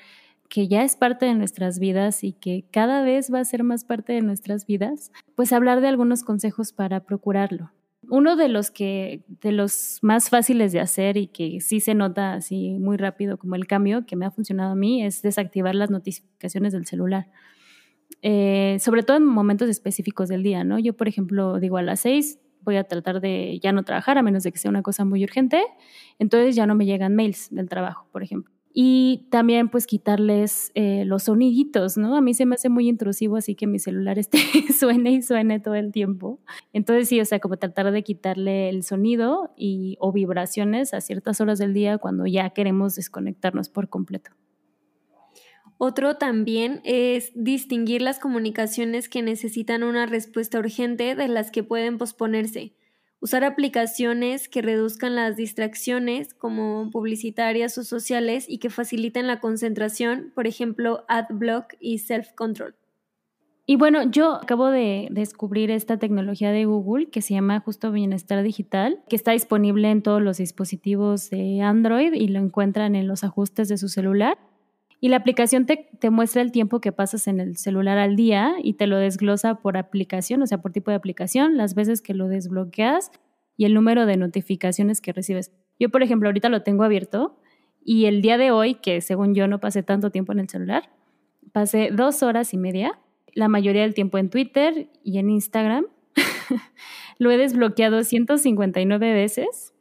que 0.54 0.68
ya 0.68 0.84
es 0.84 0.96
parte 0.96 1.26
de 1.26 1.34
nuestras 1.34 1.80
vidas 1.80 2.24
y 2.24 2.34
que 2.34 2.63
cada 2.70 3.02
vez 3.02 3.34
va 3.34 3.39
a 3.39 3.44
ser 3.44 3.63
más 3.63 3.86
parte 3.86 4.13
de 4.13 4.22
nuestras 4.22 4.68
vidas, 4.68 5.12
pues 5.34 5.52
hablar 5.52 5.82
de 5.82 5.88
algunos 5.88 6.24
consejos 6.24 6.74
para 6.74 7.00
procurarlo. 7.00 7.72
Uno 8.08 8.36
de 8.36 8.50
los 8.50 8.70
que 8.70 9.24
de 9.42 9.52
los 9.52 9.98
más 10.04 10.30
fáciles 10.30 10.72
de 10.72 10.80
hacer 10.80 11.18
y 11.18 11.26
que 11.26 11.60
sí 11.60 11.80
se 11.80 11.96
nota 11.96 12.36
así 12.36 12.78
muy 12.78 12.98
rápido 12.98 13.39
como 13.39 13.56
el 13.56 13.66
cambio 13.66 14.06
que 14.06 14.16
me 14.16 14.28
ha 14.28 14.30
funcionado 14.30 14.74
a 14.74 14.76
mí 14.76 15.04
es 15.04 15.24
desactivar 15.24 15.74
las 15.74 15.89
notificaciones 15.89 16.72
del 16.72 16.86
celular. 16.86 17.32
Eh, 18.22 18.78
sobre 18.80 19.02
todo 19.02 19.18
en 19.18 19.26
momentos 19.26 19.70
específicos 19.70 20.30
del 20.30 20.44
día, 20.44 20.63
¿no? 20.63 20.78
Yo, 20.78 20.96
por 20.96 21.08
ejemplo, 21.08 21.60
digo 21.60 21.78
a 21.78 21.82
las 21.82 22.02
seis 22.02 22.39
voy 22.62 22.76
a 22.76 22.84
tratar 22.84 23.22
de 23.22 23.60
ya 23.60 23.72
no 23.72 23.82
trabajar 23.82 24.20
a 24.20 24.22
menos 24.22 24.44
de 24.44 24.52
que 24.52 24.60
sea 24.60 24.70
una 24.70 24.84
cosa 24.84 25.04
muy 25.04 25.24
urgente, 25.24 25.63
entonces 26.20 26.56
ya 26.56 26.68
no 26.68 26.76
me 26.76 26.86
llegan 26.86 27.16
mails 27.16 27.48
del 27.50 27.68
trabajo, 27.68 28.08
por 28.12 28.22
ejemplo 28.22 28.53
y 28.76 29.28
también 29.30 29.70
pues 29.70 29.86
quitarles 29.86 30.72
eh, 30.74 31.06
los 31.06 31.24
soniditos, 31.24 31.96
¿no? 31.96 32.16
A 32.16 32.22
mí 32.22 32.34
se 32.34 32.48
me 32.48 32.56
hace 32.56 32.70
muy 32.70 32.90
intrusivo 32.90 33.38
así 33.38 33.54
que 33.54 33.68
mi 33.68 33.78
celular 33.78 34.18
esté 34.18 34.40
suene 34.78 35.12
y 35.12 35.22
suene 35.22 35.60
todo 35.60 35.76
el 35.76 35.92
tiempo. 35.92 36.40
Entonces 36.74 37.08
sí, 37.08 37.22
o 37.22 37.26
sea, 37.26 37.40
como 37.40 37.58
tratar 37.58 37.92
de 37.92 38.04
quitarle 38.04 38.70
el 38.70 38.82
sonido 38.82 39.54
y 39.56 39.96
o 40.00 40.12
vibraciones 40.12 40.96
a 40.96 41.02
ciertas 41.02 41.40
horas 41.40 41.60
del 41.60 41.74
día 41.74 42.00
cuando 42.00 42.26
ya 42.26 42.50
queremos 42.50 42.96
desconectarnos 42.96 43.70
por 43.70 43.90
completo. 43.90 44.32
Otro 45.78 46.16
también 46.16 46.82
es 46.84 47.32
distinguir 47.36 48.02
las 48.02 48.18
comunicaciones 48.18 49.08
que 49.08 49.22
necesitan 49.22 49.84
una 49.84 50.08
respuesta 50.08 50.58
urgente 50.58 51.14
de 51.14 51.28
las 51.28 51.52
que 51.52 51.64
pueden 51.64 51.98
posponerse 51.98 52.74
usar 53.24 53.46
aplicaciones 53.46 54.50
que 54.50 54.62
reduzcan 54.62 55.16
las 55.16 55.38
distracciones 55.38 56.34
como 56.34 56.90
publicitarias 56.92 57.78
o 57.78 57.86
sociales 57.86 58.46
y 58.50 58.58
que 58.58 58.70
faciliten 58.70 59.28
la 59.28 59.40
concentración, 59.40 60.34
por 60.36 60.46
ejemplo, 60.46 61.06
AdBlock 61.08 61.76
y 61.80 62.00
Self 62.00 62.34
Control. 62.34 62.76
Y 63.66 63.78
bueno, 63.78 64.04
yo 64.12 64.34
acabo 64.34 64.70
de 64.70 65.08
descubrir 65.10 65.72
esta 65.72 65.96
tecnología 65.98 66.52
de 66.52 66.66
Google 66.66 67.10
que 67.12 67.22
se 67.22 67.34
llama 67.34 67.62
justo 67.62 67.94
Bienestar 67.94 68.44
Digital, 68.44 69.02
que 69.08 69.16
está 69.16 69.32
disponible 69.32 69.90
en 69.90 70.02
todos 70.02 70.22
los 70.22 70.36
dispositivos 70.36 71.30
de 71.30 71.62
Android 71.62 72.12
y 72.12 72.28
lo 72.28 72.40
encuentran 72.40 72.94
en 72.94 73.08
los 73.08 73.24
ajustes 73.24 73.70
de 73.70 73.78
su 73.78 73.88
celular. 73.88 74.38
Y 75.04 75.10
la 75.10 75.18
aplicación 75.18 75.66
te, 75.66 76.10
muestra 76.12 76.42
el 76.42 76.54
tiempo 76.54 76.80
que 76.80 76.94
pasas 76.94 77.28
en 77.28 77.42
el 77.42 77.58
celular 77.58 77.98
al 77.98 78.16
día 78.16 78.56
y 78.63 78.76
te 78.76 78.88
lo 78.88 78.96
desglosa 78.96 79.56
por 79.56 79.76
aplicación, 79.76 80.42
o 80.42 80.48
sea, 80.48 80.60
por 80.60 80.72
tipo 80.72 80.92
de 80.92 80.96
aplicación, 80.96 81.58
las 81.58 81.76
veces 81.76 82.02
que 82.02 82.13
lo 82.13 82.30
desbloqueas 82.30 83.12
y 83.58 83.66
el 83.66 83.74
número 83.74 84.06
de 84.06 84.16
notificaciones 84.16 85.02
que 85.02 85.12
recibes. 85.12 85.52
Yo, 85.78 85.89
por 85.89 86.04
ejemplo, 86.04 86.30
ahorita 86.30 86.48
lo 86.48 86.63
tengo 86.63 86.86
abierto 86.86 87.38
y 87.84 88.06
el 88.06 88.22
día 88.22 88.38
de 88.38 88.52
hoy, 88.52 88.76
que 88.76 89.02
según 89.02 89.36
yo 89.36 89.46
no 89.50 89.60
pasé 89.60 89.84
tanto 89.84 90.10
tiempo 90.10 90.32
en 90.32 90.39
el 90.39 90.48
celular, 90.48 90.89
pasé 91.52 91.89
dos 91.92 92.24
horas 92.24 92.54
y 92.54 92.58
media, 92.58 92.98
la 93.34 93.50
mayoría 93.50 93.82
del 93.82 93.96
tiempo 93.96 94.20
en 94.20 94.30
Twitter 94.30 94.88
y 95.04 95.18
en 95.18 95.30
Instagram. 95.30 95.86
lo 97.18 97.30
he 97.30 97.36
desbloqueado 97.36 98.06
159 98.06 99.12
veces 99.12 99.74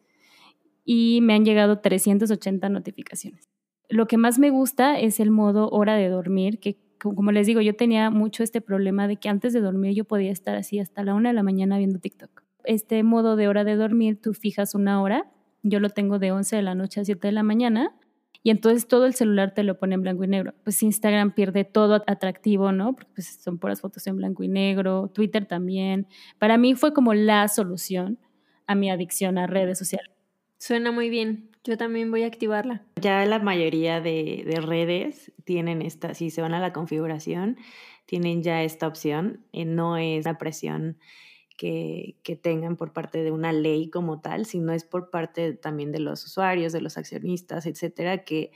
y 0.85 1.21
me 1.23 1.35
han 1.35 1.45
llegado 1.45 1.79
380 1.79 2.69
notificaciones 2.71 3.52
lo 3.93 4.07
que 4.07 4.17
más 4.17 4.39
me 4.39 4.51
gusta 4.51 4.99
es 4.99 5.21
el 5.21 5.31
modo 5.31 5.69
hora 5.69 5.97
de 5.97 6.09
dormir, 6.09 6.59
que 6.61 6.79
como 6.99 7.33
les 7.33 7.47
digo, 7.47 7.61
yo 7.61 7.75
tenía 7.75 8.11
mucho 8.11 8.43
este 8.43 8.61
problema 8.61 9.07
de 9.07 9.17
que 9.17 9.29
antes 9.29 9.53
de 9.53 9.61
dormir 9.61 9.95
yo 9.95 10.05
podía 10.05 10.31
estar 10.31 10.55
así 10.57 10.79
hasta 10.79 11.03
la 11.03 11.15
una 11.15 11.31
de 11.31 11.35
la 11.35 11.43
mañana 11.43 11.77
viendo 11.77 11.99
TikTok. 11.99 12.43
Este 12.65 13.03
modo 13.03 13.37
de 13.37 13.49
hora 13.49 13.65
de 13.65 13.77
dormir, 13.77 14.21
tú 14.21 14.35
fijas 14.35 14.75
una 14.75 15.03
hora, 15.03 15.31
yo 15.63 15.79
lo 15.81 15.91
tengo 15.91 16.19
de 16.19 16.33
11 16.33 16.57
de 16.57 16.63
la 16.63 16.75
noche 16.75 17.01
a 17.01 17.05
7 17.05 17.27
de 17.27 17.33
la 17.33 17.43
mañana, 17.43 17.95
y 18.45 18.51
entonces 18.51 18.89
todo 18.89 19.05
el 19.05 19.15
celular 19.15 19.53
te 19.53 19.63
lo 19.63 19.79
pone 19.79 19.95
en 19.95 20.03
blanco 20.03 20.25
y 20.25 20.29
negro. 20.29 20.55
Pues 20.65 20.83
Instagram 20.83 21.33
pierde 21.33 21.65
todo 21.65 22.03
atractivo, 22.07 22.73
¿no? 22.73 22.97
Pues, 23.15 23.41
son 23.43 23.59
puras 23.59 23.81
fotos 23.81 24.07
en 24.07 24.17
blanco 24.17 24.43
y 24.43 24.49
negro, 24.49 25.11
Twitter 25.15 25.47
también. 25.47 26.07
Para 26.39 26.57
mí 26.57 26.75
fue 26.75 26.93
como 26.93 27.15
la 27.15 27.47
solución 27.49 28.19
a 28.67 28.75
mi 28.75 28.91
adicción 28.91 29.39
a 29.39 29.47
redes 29.47 29.79
sociales. 29.79 30.11
Suena 30.59 30.93
muy 30.93 31.11
bien. 31.11 31.52
Yo 31.65 31.77
también 31.77 32.11
voy 32.11 32.25
a 32.25 32.27
activarla. 32.27 32.85
Ya 33.01 33.25
la 33.25 33.39
mayoría 33.39 34.01
de, 34.01 34.43
de, 34.45 34.61
redes 34.61 35.33
tienen 35.45 35.81
esta, 35.81 36.15
si 36.15 36.31
se 36.31 36.43
van 36.43 36.55
a 36.55 36.61
la 36.61 36.73
configuración, 36.73 37.57
tienen 38.05 38.43
ya 38.43 38.63
esta 38.65 38.89
opción. 38.89 39.47
Eh, 39.53 39.65
no 39.65 39.97
es 39.97 40.25
la 40.25 40.39
presión 40.39 40.99
que, 41.57 42.17
que, 42.25 42.35
tengan 42.35 42.77
por 42.77 42.93
parte 42.93 43.23
de 43.23 43.31
una 43.31 43.53
ley 43.53 43.91
como 43.91 44.21
tal, 44.21 44.45
sino 44.45 44.73
es 44.73 44.85
por 44.85 45.11
parte 45.11 45.53
también 45.53 45.93
de 45.93 46.01
los 46.01 46.25
usuarios, 46.25 46.73
de 46.73 46.81
los 46.81 46.99
accionistas, 46.99 47.67
etcétera, 47.67 48.25
que 48.25 48.51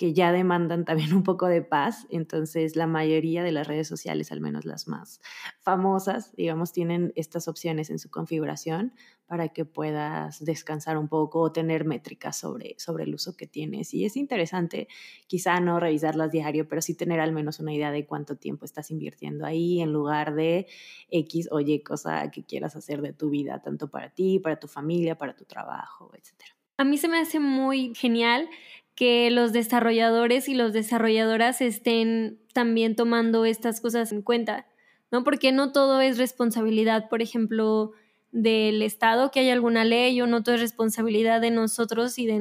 que 0.00 0.14
ya 0.14 0.32
demandan 0.32 0.86
también 0.86 1.12
un 1.12 1.22
poco 1.22 1.46
de 1.46 1.60
paz. 1.60 2.06
Entonces, 2.08 2.74
la 2.74 2.86
mayoría 2.86 3.42
de 3.42 3.52
las 3.52 3.66
redes 3.66 3.86
sociales, 3.86 4.32
al 4.32 4.40
menos 4.40 4.64
las 4.64 4.88
más 4.88 5.20
famosas, 5.60 6.34
digamos, 6.36 6.72
tienen 6.72 7.12
estas 7.16 7.48
opciones 7.48 7.90
en 7.90 7.98
su 7.98 8.10
configuración 8.10 8.94
para 9.26 9.50
que 9.50 9.66
puedas 9.66 10.42
descansar 10.42 10.96
un 10.96 11.08
poco 11.08 11.40
o 11.40 11.52
tener 11.52 11.84
métricas 11.84 12.38
sobre, 12.38 12.76
sobre 12.78 13.04
el 13.04 13.14
uso 13.14 13.36
que 13.36 13.46
tienes. 13.46 13.92
Y 13.92 14.06
es 14.06 14.16
interesante, 14.16 14.88
quizá 15.26 15.60
no 15.60 15.78
revisarlas 15.78 16.32
diario, 16.32 16.66
pero 16.66 16.80
sí 16.80 16.94
tener 16.94 17.20
al 17.20 17.32
menos 17.32 17.60
una 17.60 17.74
idea 17.74 17.92
de 17.92 18.06
cuánto 18.06 18.36
tiempo 18.36 18.64
estás 18.64 18.90
invirtiendo 18.90 19.44
ahí 19.44 19.82
en 19.82 19.92
lugar 19.92 20.34
de 20.34 20.66
X 21.10 21.50
o 21.52 21.60
Y 21.60 21.82
cosa 21.82 22.30
que 22.30 22.42
quieras 22.42 22.74
hacer 22.74 23.02
de 23.02 23.12
tu 23.12 23.28
vida, 23.28 23.60
tanto 23.60 23.90
para 23.90 24.08
ti, 24.08 24.38
para 24.38 24.58
tu 24.58 24.66
familia, 24.66 25.18
para 25.18 25.36
tu 25.36 25.44
trabajo, 25.44 26.10
etc. 26.14 26.56
A 26.78 26.84
mí 26.84 26.96
se 26.96 27.08
me 27.08 27.18
hace 27.18 27.40
muy 27.40 27.94
genial 27.94 28.48
que 28.94 29.30
los 29.30 29.52
desarrolladores 29.52 30.48
y 30.48 30.54
los 30.54 30.72
desarrolladoras 30.72 31.60
estén 31.60 32.38
también 32.52 32.96
tomando 32.96 33.44
estas 33.44 33.80
cosas 33.80 34.12
en 34.12 34.22
cuenta, 34.22 34.66
¿no? 35.10 35.24
Porque 35.24 35.52
no 35.52 35.72
todo 35.72 36.00
es 36.00 36.18
responsabilidad, 36.18 37.08
por 37.08 37.22
ejemplo, 37.22 37.92
del 38.32 38.82
Estado, 38.82 39.30
que 39.30 39.40
haya 39.40 39.52
alguna 39.52 39.84
ley, 39.84 40.20
o 40.20 40.26
no 40.26 40.42
todo 40.42 40.54
es 40.54 40.60
responsabilidad 40.60 41.40
de 41.40 41.50
nosotros 41.50 42.18
y 42.18 42.26
de, 42.26 42.40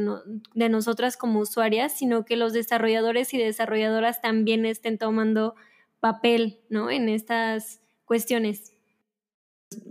de 0.53 0.69
nosotras 0.69 1.17
como 1.17 1.39
usuarias, 1.39 1.97
sino 1.97 2.25
que 2.25 2.35
los 2.35 2.53
desarrolladores 2.53 3.33
y 3.33 3.37
desarrolladoras 3.37 4.21
también 4.21 4.65
estén 4.65 4.97
tomando 4.97 5.55
papel, 5.99 6.59
¿no? 6.69 6.91
En 6.91 7.09
estas 7.09 7.81
cuestiones. 8.05 8.73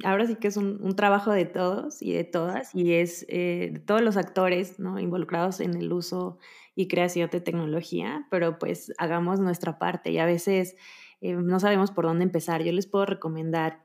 Ahora 0.05 0.27
sí 0.27 0.35
que 0.37 0.49
es 0.49 0.57
un, 0.57 0.97
trabajo 0.97 1.31
de 1.31 1.45
todos 1.45 2.03
y 2.03 2.12
de 2.12 2.25
todas, 2.25 2.75
y 2.75 2.95
es 2.95 3.25
eh, 3.29 3.71
de 3.73 3.79
todos 3.81 4.03
los 4.03 4.17
actores 4.17 4.81
¿no? 4.81 4.99
involucrados 4.99 5.61
en 5.61 5.75
el 5.77 5.93
uso 5.93 6.38
y 6.75 6.88
creación 6.88 7.31
de 7.31 7.41
tecnología, 7.41 8.27
pero 8.31 8.59
pues 8.59 8.93
hagamos 8.99 9.38
nuestra 9.38 9.79
parte 9.79 10.11
y 10.11 10.19
a 10.19 10.27
veces 10.27 10.77
eh, 11.21 11.35
no 11.35 11.61
sabemos 11.61 11.93
por 11.93 12.07
dónde 12.07 12.25
empezar. 12.25 12.64
Yo 12.64 12.73
les 12.73 12.87
puedo 12.88 13.07
recomendar 13.07 13.85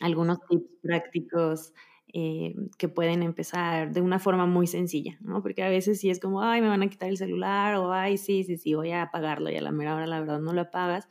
algunos 0.00 0.38
tips 0.48 0.70
prácticos 0.82 1.74
eh, 2.14 2.54
que 2.78 2.88
pueden 2.88 3.22
empezar 3.22 3.92
de 3.92 4.00
una 4.02 4.18
forma 4.20 4.46
muy 4.46 4.66
sencilla. 4.66 5.18
Porque 5.42 5.62
a 5.64 5.68
veces 5.70 6.00
sí 6.00 6.10
es 6.10 6.20
como, 6.20 6.42
ay, 6.42 6.60
me 6.62 6.68
van 6.68 6.82
a 6.82 6.88
quitar 6.90 7.08
el 7.10 7.18
celular, 7.18 7.76
o 7.76 7.92
ay, 7.92 8.18
sí, 8.18 8.44
sí, 8.44 8.56
sí, 8.58 8.74
voy 8.74 8.92
a 8.92 9.02
apagarlo 9.02 9.50
y 9.50 9.56
a 9.56 9.62
la 9.62 9.72
mera 9.72 9.94
hora 9.96 10.06
la 10.06 10.20
verdad 10.20 10.40
no 10.40 10.52
lo 10.54 10.62
apagas. 10.62 11.08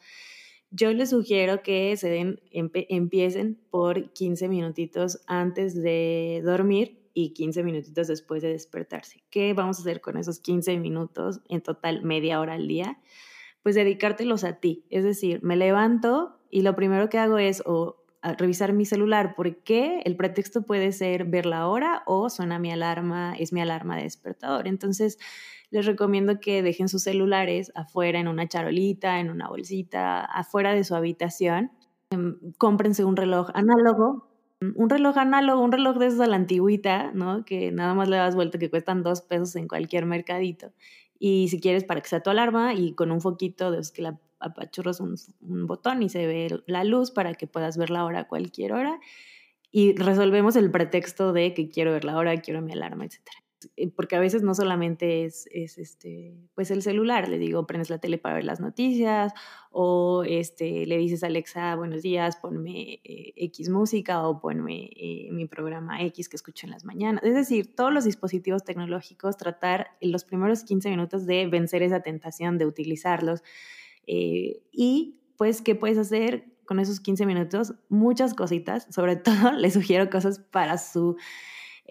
Yo 0.72 0.94
les 0.94 1.10
sugiero 1.10 1.64
que 1.64 1.98
se 1.98 2.10
den, 2.10 2.40
empiecen 2.52 3.60
por 3.72 4.12
15 4.14 4.48
minutitos 4.50 5.20
antes 5.26 5.74
de 5.82 6.42
dormir 6.46 7.00
y 7.14 7.34
15 7.34 7.64
minutitos 7.64 8.08
después 8.08 8.42
de 8.44 8.50
despertarse. 8.50 9.24
¿Qué 9.32 9.54
vamos 9.54 9.80
a 9.80 9.82
hacer 9.82 10.00
con 10.00 10.16
esos 10.16 10.40
15 10.40 10.78
minutos, 10.78 11.42
en 11.50 11.62
total 11.62 12.04
media 12.04 12.40
hora 12.40 12.54
al 12.54 12.68
día? 12.68 13.00
Pues 13.64 13.76
dedicártelos 13.76 14.44
a 14.44 14.60
ti. 14.60 14.86
Es 14.90 15.04
decir, 15.04 15.40
me 15.42 15.56
levanto 15.56 16.40
y 16.52 16.62
lo 16.62 16.76
primero 16.76 17.10
que 17.10 17.18
hago 17.18 17.40
es 17.40 17.64
o 17.66 17.98
revisar 18.22 18.74
mi 18.74 18.86
celular 18.86 19.34
porque 19.36 20.02
el 20.06 20.16
pretexto 20.16 20.64
puede 20.64 20.92
ser 20.92 21.26
ver 21.26 21.46
la 21.46 21.68
hora 21.68 22.04
o 22.06 22.30
suena 22.30 22.60
mi 22.60 22.72
alarma, 22.72 23.34
es 23.38 23.54
mi 23.54 23.62
alarma 23.62 23.98
de 23.98 24.04
despertador. 24.04 24.68
Entonces, 24.68 25.18
les 25.72 25.86
recomiendo 25.86 26.40
que 26.40 26.64
dejen 26.64 26.90
sus 26.90 27.04
celulares 27.04 27.72
afuera 27.76 28.20
en 28.20 28.28
una 28.28 28.48
charolita, 28.48 29.20
en 29.20 29.30
una 29.30 29.48
bolsita, 29.48 30.26
afuera 30.26 30.74
de 30.74 30.84
su 30.84 30.96
habitación. 30.96 31.72
Em, 32.12 32.40
cómprense 32.58 33.06
un 33.06 33.16
reloj 33.16 33.50
análogo. 33.54 34.28
Un 34.76 34.90
reloj 34.90 35.18
análogo, 35.18 35.62
un 35.64 35.72
reloj 35.72 35.98
de 35.98 36.08
esa 36.08 36.28
la 36.28 36.36
antigüita, 36.36 37.12
¿no? 37.14 37.46
Que 37.46 37.72
nada 37.72 37.94
más 37.94 38.10
le 38.10 38.18
das 38.18 38.36
vuelta, 38.36 38.60
que 38.60 38.70
cuestan 38.70 39.04
dos 39.04 39.22
pesos 39.22 39.56
en 39.56 39.68
cualquier 39.70 40.06
mercadito. 40.06 40.74
Y 41.18 41.48
si 41.50 41.62
quieres, 41.62 41.86
para 41.86 42.02
que 42.02 42.10
sea 42.10 42.22
tu 42.22 42.30
alarma 42.30 42.74
y 42.74 42.94
con 42.94 43.12
un 43.12 43.22
foquito 43.22 43.72
de 43.72 43.78
los 43.78 43.92
que 43.92 44.02
la 44.02 44.20
apachurras 44.40 45.00
un, 45.00 45.16
un 45.42 45.68
botón 45.68 46.04
y 46.04 46.10
se 46.10 46.26
ve 46.28 46.62
la 46.66 46.84
luz 46.84 47.12
para 47.12 47.34
que 47.34 47.48
puedas 47.48 47.78
ver 47.78 47.90
la 47.90 48.06
hora 48.06 48.22
a 48.22 48.28
cualquier 48.28 48.74
hora 48.74 49.00
y 49.72 49.96
resolvemos 49.96 50.56
el 50.56 50.72
pretexto 50.72 51.34
de 51.34 51.54
que 51.54 51.70
quiero 51.70 51.92
ver 51.92 52.06
la 52.06 52.18
hora, 52.18 52.36
quiero 52.42 52.62
mi 52.62 52.72
alarma, 52.72 53.06
etcétera. 53.06 53.38
Porque 53.94 54.16
a 54.16 54.22
veces 54.22 54.42
no 54.42 54.56
solamente 54.56 55.26
es, 55.26 55.46
es, 55.52 55.78
este, 55.78 56.34
pues 56.56 56.72
el 56.72 56.82
celular, 56.82 57.28
le 57.28 57.38
digo, 57.38 57.68
prendes 57.68 57.90
la 57.90 57.98
tele 57.98 58.18
para 58.18 58.36
ver 58.36 58.46
las 58.46 58.62
noticias 58.62 59.34
o 59.70 60.24
este, 60.26 60.86
le 60.86 60.98
dices 60.98 61.24
a 61.24 61.28
Alexa, 61.28 61.76
buenos 61.76 62.02
días, 62.02 62.38
ponme 62.38 63.02
eh, 63.04 63.34
X 63.36 63.68
música 63.70 64.26
o 64.26 64.40
ponme 64.40 64.90
eh, 64.96 65.28
mi 65.32 65.46
programa 65.46 66.02
X 66.04 66.30
que 66.30 66.38
escucho 66.38 66.68
en 66.68 66.72
las 66.72 66.86
mañanas. 66.86 67.22
Es 67.26 67.36
decir, 67.36 67.76
todos 67.76 67.92
los 67.92 68.06
dispositivos 68.06 68.64
tecnológicos, 68.64 69.36
tratar 69.36 69.90
en 70.00 70.14
los 70.14 70.24
primeros 70.24 70.64
15 70.64 70.90
minutos 70.90 71.26
de 71.26 71.46
vencer 71.48 71.84
esa 71.84 72.00
tentación 72.00 72.58
de 72.58 72.66
utilizarlos. 72.66 73.44
Y 74.72 75.20
pues, 75.38 75.62
¿qué 75.62 75.76
puedes 75.76 75.98
hacer 75.98 76.46
con 76.66 76.80
esos 76.80 77.00
15 77.00 77.26
minutos? 77.26 77.76
Muchas 77.90 78.34
cositas, 78.34 78.88
sobre 78.90 79.16
todo 79.18 79.52
les 79.52 79.74
sugiero 79.74 80.10
cosas 80.10 80.40
para 80.40 80.78
su 80.78 81.16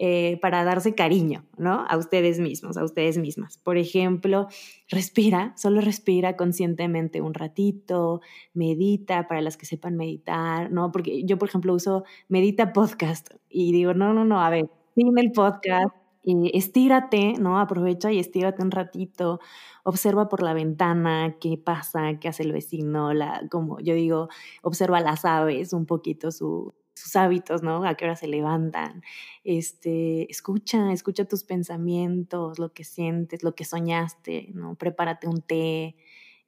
eh, 0.01 0.39
para 0.41 0.63
darse 0.63 0.95
cariño, 0.95 1.45
¿no? 1.57 1.85
A 1.89 1.97
ustedes 1.97 2.39
mismos, 2.39 2.77
a 2.77 2.85
ustedes 2.85 3.17
mismas. 3.17 3.57
Por 3.57 3.77
ejemplo, 3.77 4.47
respira, 4.87 5.53
solo 5.57 5.81
respira 5.81 6.37
conscientemente 6.37 7.19
un 7.19 7.33
ratito, 7.33 8.21
medita 8.53 9.27
para 9.27 9.41
las 9.41 9.57
que 9.57 9.65
sepan 9.65 9.97
meditar, 9.97 10.71
¿no? 10.71 10.93
Porque 10.93 11.25
yo, 11.25 11.37
por 11.37 11.49
ejemplo, 11.49 11.73
uso 11.73 12.05
Medita 12.29 12.71
Podcast 12.71 13.31
y 13.49 13.73
digo, 13.73 13.93
no, 13.93 14.13
no, 14.13 14.23
no, 14.23 14.39
a 14.41 14.49
ver, 14.49 14.69
sin 14.95 15.17
el 15.19 15.33
podcast, 15.33 15.93
eh, 16.23 16.51
estírate, 16.53 17.33
¿no? 17.39 17.59
Aprovecha 17.59 18.11
y 18.11 18.19
estírate 18.19 18.61
un 18.61 18.71
ratito, 18.71 19.39
observa 19.83 20.27
por 20.29 20.43
la 20.43 20.53
ventana 20.53 21.37
qué 21.39 21.57
pasa, 21.57 22.19
qué 22.19 22.27
hace 22.27 22.43
el 22.43 22.51
vecino, 22.51 23.13
la, 23.13 23.43
como 23.49 23.79
yo 23.79 23.93
digo, 23.93 24.29
observa 24.61 24.99
las 24.99 25.25
aves, 25.25 25.73
un 25.73 25.85
poquito 25.85 26.31
su, 26.31 26.73
sus 26.93 27.15
hábitos, 27.15 27.63
¿no? 27.63 27.85
A 27.85 27.95
qué 27.95 28.05
hora 28.05 28.15
se 28.15 28.27
levantan. 28.27 29.01
Este, 29.43 30.29
escucha, 30.31 30.91
escucha 30.91 31.25
tus 31.25 31.43
pensamientos, 31.43 32.59
lo 32.59 32.73
que 32.73 32.83
sientes, 32.83 33.43
lo 33.43 33.55
que 33.55 33.65
soñaste, 33.65 34.49
¿no? 34.53 34.75
Prepárate 34.75 35.27
un 35.27 35.41
té, 35.41 35.95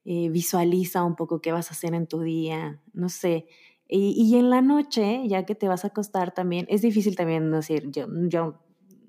eh, 0.06 0.30
visualiza 0.30 1.04
un 1.04 1.16
poco 1.16 1.42
qué 1.42 1.52
vas 1.52 1.70
a 1.70 1.74
hacer 1.74 1.94
en 1.94 2.08
tu 2.08 2.22
día, 2.22 2.82
no 2.94 3.10
sé. 3.10 3.48
Y, 3.88 4.14
y, 4.18 4.38
en 4.38 4.50
la 4.50 4.62
noche, 4.62 5.22
ya 5.28 5.46
que 5.46 5.56
te 5.56 5.68
vas 5.68 5.84
a 5.84 5.90
acostar 5.90 6.34
también, 6.34 6.66
es 6.70 6.82
difícil 6.82 7.16
también 7.16 7.52
decir, 7.52 7.90
yo, 7.92 8.08
yo 8.30 8.62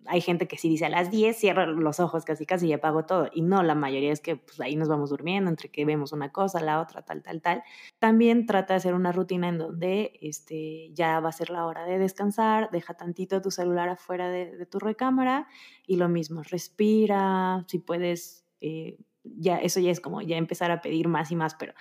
hay 0.07 0.21
gente 0.21 0.49
que 0.49 0.57
sí 0.57 0.69
dice 0.69 0.87
a 0.87 0.89
las 0.89 1.11
10 1.11 1.37
cierra 1.37 1.67
los 1.67 2.01
ojos 2.01 2.25
casi 2.25 2.47
casi 2.47 2.67
y 2.67 2.73
apago 2.73 3.05
todo. 3.05 3.29
Y 3.33 3.43
no, 3.43 3.63
la 3.63 3.75
mayoría 3.75 4.13
es 4.13 4.21
que 4.21 4.37
pues, 4.37 4.61
ahí 4.61 4.77
nos 4.77 4.89
vamos 4.89 5.11
durmiendo 5.11 5.51
entre 5.51 5.71
que 5.71 5.85
vemos 5.85 6.13
una 6.13 6.33
cosa, 6.33 6.61
la 6.61 6.81
otra, 6.81 7.03
tal, 7.03 7.23
tal, 7.23 7.41
tal. 7.41 7.63
También 7.99 8.47
trata 8.47 8.75
de 8.75 8.79
hacer 8.79 8.95
una 8.95 9.13
rutina 9.13 9.49
en 9.49 9.59
donde 9.59 10.19
este, 10.21 10.91
ya 10.93 11.21
va 11.21 11.29
a 11.29 11.33
ser 11.33 11.51
la 11.51 11.67
hora 11.67 11.85
de 11.85 11.99
descansar, 11.99 12.71
deja 12.71 12.95
tantito 12.95 13.41
tu 13.41 13.51
celular 13.51 13.89
afuera 13.89 14.29
de, 14.29 14.67
tu 14.67 14.79
recámara 14.79 15.49
y 15.87 15.97
lo 15.97 16.09
mismo, 16.09 16.43
respira, 16.43 17.65
si 17.69 17.79
puedes, 17.79 18.45
eh, 18.61 18.99
ya 19.25 19.59
eso 19.59 19.81
ya 19.81 19.91
es 19.91 20.01
como 20.01 20.23
ya 20.23 20.37
empezar 20.37 20.71
a 20.71 20.81
pedir 20.81 21.09
más 21.09 21.31
y 21.31 21.37
más, 21.37 21.55
pero 21.55 21.75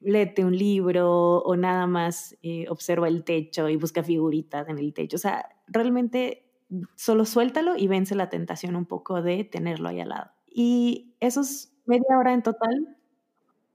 léete 0.00 0.44
un 0.44 0.56
libro 0.56 1.38
o 1.38 1.56
nada 1.56 1.86
más 1.86 2.36
eh, 2.42 2.66
observa 2.68 3.08
el 3.08 3.24
techo 3.24 3.68
y 3.68 3.76
busca 3.76 4.02
figuritas 4.02 4.68
en 4.68 4.78
el 4.78 4.92
techo. 4.92 5.16
O 5.16 5.20
sea, 5.20 5.48
realmente 5.66 6.45
solo 6.94 7.24
suéltalo 7.24 7.76
y 7.76 7.88
vence 7.88 8.14
la 8.14 8.28
tentación 8.28 8.76
un 8.76 8.86
poco 8.86 9.22
de 9.22 9.44
tenerlo 9.44 9.88
ahí 9.88 10.00
al 10.00 10.10
lado. 10.10 10.30
Y 10.48 11.14
eso 11.20 11.40
es 11.40 11.72
media 11.86 12.18
hora 12.18 12.32
en 12.32 12.42
total. 12.42 12.96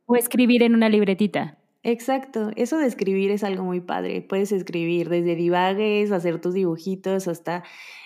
O 0.06 0.16
escribir 0.16 0.64
en 0.64 0.76
una 0.76 0.90
libretita. 0.90 1.58
Exacto, 1.84 2.52
eso 2.58 2.78
de 2.78 2.86
escribir 2.86 3.32
es 3.32 3.44
algo 3.44 3.64
muy 3.64 3.82
padre. 3.82 4.22
Puedes 4.22 4.52
escribir 4.52 5.10
desde 5.10 5.36
divagues, 5.36 6.12
hacer 6.12 6.40
tus 6.40 6.54
dibujitos, 6.54 7.28
hasta 7.28 7.64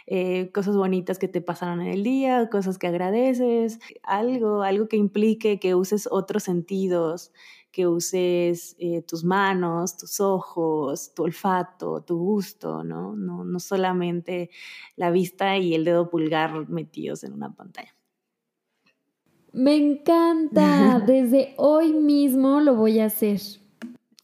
eh, 0.07 0.49
cosas 0.53 0.77
bonitas 0.77 1.19
que 1.19 1.27
te 1.27 1.41
pasaron 1.41 1.81
en 1.81 1.87
el 1.87 2.03
día, 2.03 2.49
cosas 2.49 2.77
que 2.77 2.87
agradeces, 2.87 3.79
algo, 4.03 4.63
algo 4.63 4.87
que 4.87 4.95
implique 4.95 5.59
que 5.59 5.75
uses 5.75 6.07
otros 6.09 6.43
sentidos, 6.43 7.33
que 7.75 7.87
uses 7.87 8.73
eh, 8.79 9.01
tus 9.01 9.25
manos, 9.25 9.97
tus 9.97 10.21
ojos, 10.21 11.13
tu 11.13 11.23
olfato, 11.23 11.99
tu 11.99 12.17
gusto, 12.17 12.85
¿no? 12.85 13.17
¿no? 13.17 13.43
No 13.43 13.59
solamente 13.59 14.49
la 14.95 15.11
vista 15.11 15.57
y 15.57 15.75
el 15.75 15.83
dedo 15.83 16.09
pulgar 16.09 16.69
metidos 16.69 17.25
en 17.25 17.33
una 17.33 17.53
pantalla. 17.53 17.93
Me 19.51 19.75
encanta, 19.75 20.99
desde 21.05 21.53
hoy 21.57 21.91
mismo 21.91 22.61
lo 22.61 22.75
voy 22.75 23.01
a 23.01 23.07
hacer. 23.07 23.41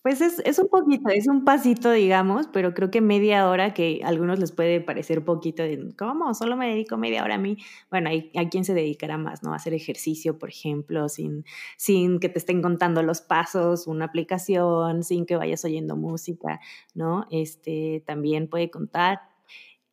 Pues 0.04 0.20
es, 0.20 0.58
un 0.58 0.68
poquito, 0.68 1.10
es 1.10 1.28
un 1.28 1.46
pasito, 1.46 1.92
digamos, 1.92 2.48
pero 2.52 2.74
creo 2.74 2.90
que 2.90 3.02
media 3.02 3.48
hora, 3.48 3.72
que 3.76 4.02
a 4.04 4.08
algunos 4.08 4.40
les 4.40 4.52
puede 4.52 4.82
parecer 4.82 5.24
poquito, 5.24 5.62
de, 5.62 5.94
¿cómo? 5.96 6.34
Solo 6.34 6.58
me 6.58 6.70
dedico 6.70 6.98
media 6.98 7.24
hora 7.24 7.36
a 7.36 7.38
mí. 7.38 7.58
Bueno, 7.92 8.10
hay, 8.10 8.32
hay 8.36 8.50
quien 8.50 8.66
se 8.66 8.74
dedicará 8.74 9.20
más, 9.20 9.44
¿no? 9.44 9.54
A 9.54 9.58
hacer 9.58 9.76
ejercicio, 9.76 10.40
por 10.40 10.50
ejemplo, 10.50 11.08
sin, 11.08 11.46
sin 11.78 12.20
que 12.20 12.30
te 12.30 12.40
estén 12.40 12.64
contando 12.64 13.04
los 13.04 13.22
pasos, 13.22 13.86
una 13.86 14.06
aplicación, 14.06 15.04
sin 15.04 15.28
que 15.28 15.36
vayas 15.36 15.64
oyendo 15.66 15.96
música, 15.96 16.60
¿no? 16.96 17.28
Este, 17.30 18.04
también 18.08 18.48
puede 18.50 18.72
contar 18.72 19.20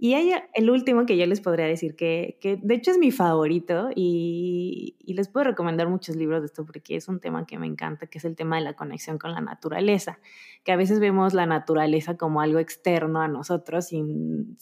y 0.00 0.14
hay 0.14 0.32
el 0.54 0.70
último 0.70 1.06
que 1.06 1.16
yo 1.16 1.26
les 1.26 1.40
podría 1.40 1.66
decir 1.66 1.96
que, 1.96 2.38
que 2.40 2.56
de 2.56 2.74
hecho 2.74 2.92
es 2.92 2.98
mi 2.98 3.10
favorito 3.10 3.90
y, 3.96 4.96
y, 5.00 5.14
les 5.14 5.28
puedo 5.28 5.44
recomendar 5.44 5.88
muchos 5.88 6.14
libros 6.14 6.40
de 6.40 6.46
esto 6.46 6.64
porque 6.64 6.94
es 6.94 7.08
un 7.08 7.18
tema 7.18 7.46
que 7.46 7.58
me 7.58 7.66
encanta, 7.66 8.06
que 8.06 8.18
es 8.18 8.24
el 8.24 8.36
tema 8.36 8.56
de 8.56 8.62
la 8.62 8.74
conexión 8.74 9.18
con 9.18 9.32
la 9.32 9.40
naturaleza, 9.40 10.20
que 10.62 10.70
a 10.70 10.76
veces 10.76 11.00
vemos 11.00 11.34
la 11.34 11.46
naturaleza 11.46 12.16
como 12.16 12.40
algo 12.40 12.60
externo 12.60 13.20
a 13.20 13.26
nosotros 13.26 13.88
sin, 13.88 14.56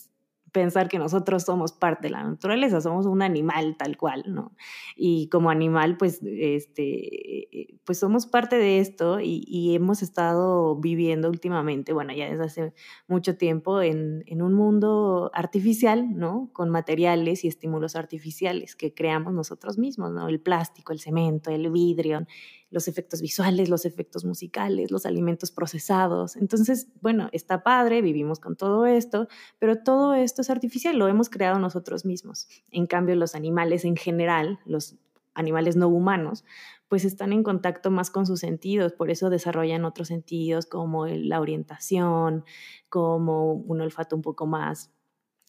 pensar 0.53 0.89
que 0.89 0.99
nosotros 0.99 1.43
somos 1.45 1.73
parte 1.73 2.07
de 2.07 2.11
la 2.11 2.23
naturaleza, 2.23 2.81
somos 2.81 3.07
un 3.07 3.23
animal 3.23 3.77
tal 3.79 3.97
cual, 3.97 4.25
¿no? 4.27 4.55
Y 4.97 5.29
como 5.29 5.51
animal, 5.51 5.97
pues, 5.97 6.21
este, 6.23 7.79
pues 7.85 7.99
somos 7.99 8.27
parte 8.27 8.57
de 8.57 8.81
esto 8.81 9.21
y, 9.21 9.75
hemos 9.75 10.03
estado 10.03 10.77
viviendo 10.77 11.29
últimamente, 11.29 11.93
bueno, 11.93 12.15
ya 12.15 12.31
desde 12.31 12.45
hace 12.45 12.75
mucho 13.09 13.37
tiempo, 13.37 13.83
en, 13.83 14.25
en, 14.27 14.41
un 14.41 14.55
mundo 14.55 15.31
artificial, 15.35 16.17
¿no? 16.17 16.51
Con 16.53 16.71
materiales 16.71 17.45
y 17.45 17.49
estímulos 17.49 17.97
artificiales 17.97 18.77
que 18.77 18.95
creamos 18.95 19.35
nosotros 19.35 19.77
mismos, 19.77 20.13
¿no? 20.13 20.29
El 20.29 20.41
plástico, 20.41 20.93
el 20.93 21.01
cemento, 21.01 21.51
el 21.51 21.71
vidrio, 21.71 22.27
los 22.71 22.89
efectos 22.89 23.21
visuales, 23.21 23.69
los 23.69 23.85
efectos 23.85 24.25
musicales, 24.25 24.91
los 24.91 25.07
alimentos 25.07 25.51
procesados. 25.51 26.37
Entonces, 26.37 26.89
bueno, 27.01 27.29
está 27.33 27.63
padre, 27.63 28.03
vivimos 28.03 28.41
con 28.41 28.57
todo 28.57 28.87
esto, 28.87 29.29
pero 29.59 29.83
todo 29.83 30.15
esto 30.15 30.43
es 30.43 30.51
artificial, 30.51 30.99
lo 30.99 31.09
hemos 31.09 31.31
creado 31.31 31.59
nosotros 31.59 32.05
mismos. 32.05 32.49
En 32.71 32.87
cambio, 32.87 33.15
los 33.15 33.35
animales 33.35 33.85
en 33.85 33.97
general, 33.97 34.59
los 34.65 34.97
animales 35.35 35.77
no 35.77 35.89
humanos, 35.89 36.45
pues 36.89 37.05
están 37.05 37.33
en 37.33 37.43
contacto 37.43 37.91
más 37.91 38.11
con 38.11 38.27
sus 38.27 38.41
sentidos, 38.41 38.93
por 38.93 39.11
eso 39.11 39.29
desarrollan 39.31 39.85
otros 39.85 40.09
sentidos 40.09 40.67
como 40.67 41.07
la 41.07 41.41
orientación, 41.41 42.45
como 42.89 43.53
un 43.53 43.81
olfato 43.81 44.17
un 44.17 44.23
poco 44.23 44.47
más 44.47 44.91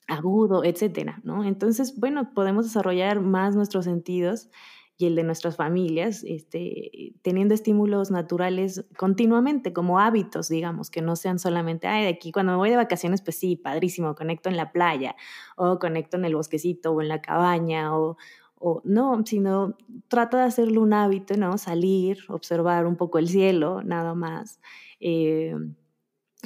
agudo, 0.07 0.63
etcétera, 0.63 1.19
¿no? 1.23 1.43
Entonces, 1.43 1.99
bueno, 1.99 2.33
podemos 2.33 2.65
desarrollar 2.65 3.19
más 3.19 3.55
nuestros 3.55 3.85
sentidos 3.85 4.49
y 4.97 5.05
el 5.05 5.15
de 5.15 5.23
nuestras 5.23 5.55
familias, 5.55 6.23
este, 6.25 7.13
teniendo 7.21 7.53
estímulos 7.53 8.09
naturales 8.09 8.85
continuamente, 8.97 9.71
como 9.71 9.99
hábitos, 9.99 10.49
digamos, 10.49 10.89
que 10.89 11.01
no 11.01 11.15
sean 11.15 11.37
solamente, 11.37 11.87
ay, 11.87 12.03
de 12.03 12.09
aquí 12.09 12.31
cuando 12.31 12.53
me 12.53 12.57
voy 12.57 12.71
de 12.71 12.77
vacaciones, 12.77 13.21
pues 13.21 13.37
sí, 13.37 13.55
padrísimo, 13.55 14.15
conecto 14.15 14.49
en 14.49 14.57
la 14.57 14.71
playa, 14.71 15.15
o 15.55 15.77
conecto 15.79 16.17
en 16.17 16.25
el 16.25 16.35
bosquecito, 16.35 16.93
o 16.93 17.01
en 17.01 17.09
la 17.09 17.21
cabaña, 17.21 17.95
o, 17.95 18.17
o 18.59 18.81
no, 18.85 19.21
sino 19.25 19.75
trata 20.07 20.37
de 20.37 20.43
hacerlo 20.45 20.81
un 20.81 20.93
hábito, 20.93 21.37
¿no? 21.37 21.57
Salir, 21.59 22.19
observar 22.29 22.87
un 22.87 22.95
poco 22.95 23.19
el 23.19 23.27
cielo, 23.29 23.83
nada 23.83 24.15
más. 24.15 24.59
Eh, 24.99 25.55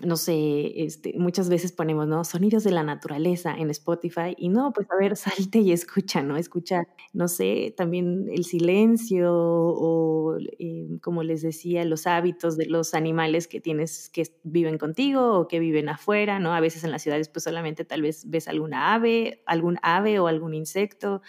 no 0.06 0.16
sé, 0.16 0.84
este, 0.84 1.14
muchas 1.18 1.50
veces 1.50 1.74
ponemos, 1.74 2.08
¿no? 2.08 2.24
Sonidos 2.24 2.64
de 2.64 2.72
la 2.72 2.82
naturaleza 2.84 3.54
en 3.54 3.70
Spotify 3.70 4.34
y 4.38 4.50
no, 4.50 4.72
pues 4.74 4.88
a 4.90 4.96
ver, 4.96 5.16
salte 5.18 5.60
y 5.60 5.72
escucha, 5.74 6.24
¿no? 6.24 6.38
Escucha, 6.38 6.88
no 7.14 7.28
sé, 7.28 7.74
también 7.78 8.28
el 8.32 8.46
silencio 8.46 9.32
o, 9.34 10.38
eh, 10.60 10.88
como 11.02 11.24
les 11.24 11.42
decía, 11.42 11.84
los 11.86 12.08
hábitos 12.08 12.58
de 12.58 12.66
los 12.68 12.94
animales 12.94 13.48
que 13.48 13.60
tienes, 13.60 14.10
que 14.10 14.24
viven 14.44 14.78
contigo 14.78 15.38
o 15.40 15.48
que 15.48 15.60
viven 15.60 15.90
afuera, 15.90 16.40
¿no? 16.40 16.54
A 16.54 16.62
veces 16.62 16.84
en 16.84 16.92
las 16.92 17.04
ciudades 17.04 17.30
pues 17.30 17.44
solamente 17.44 17.86
tal 17.86 18.02
vez 18.02 18.30
ves 18.30 18.48
alguna 18.48 18.94
ave, 18.96 19.44
algún 19.46 19.78
ave 19.84 20.20
o 20.20 20.28
algún 20.28 20.54
insecto 20.54 21.22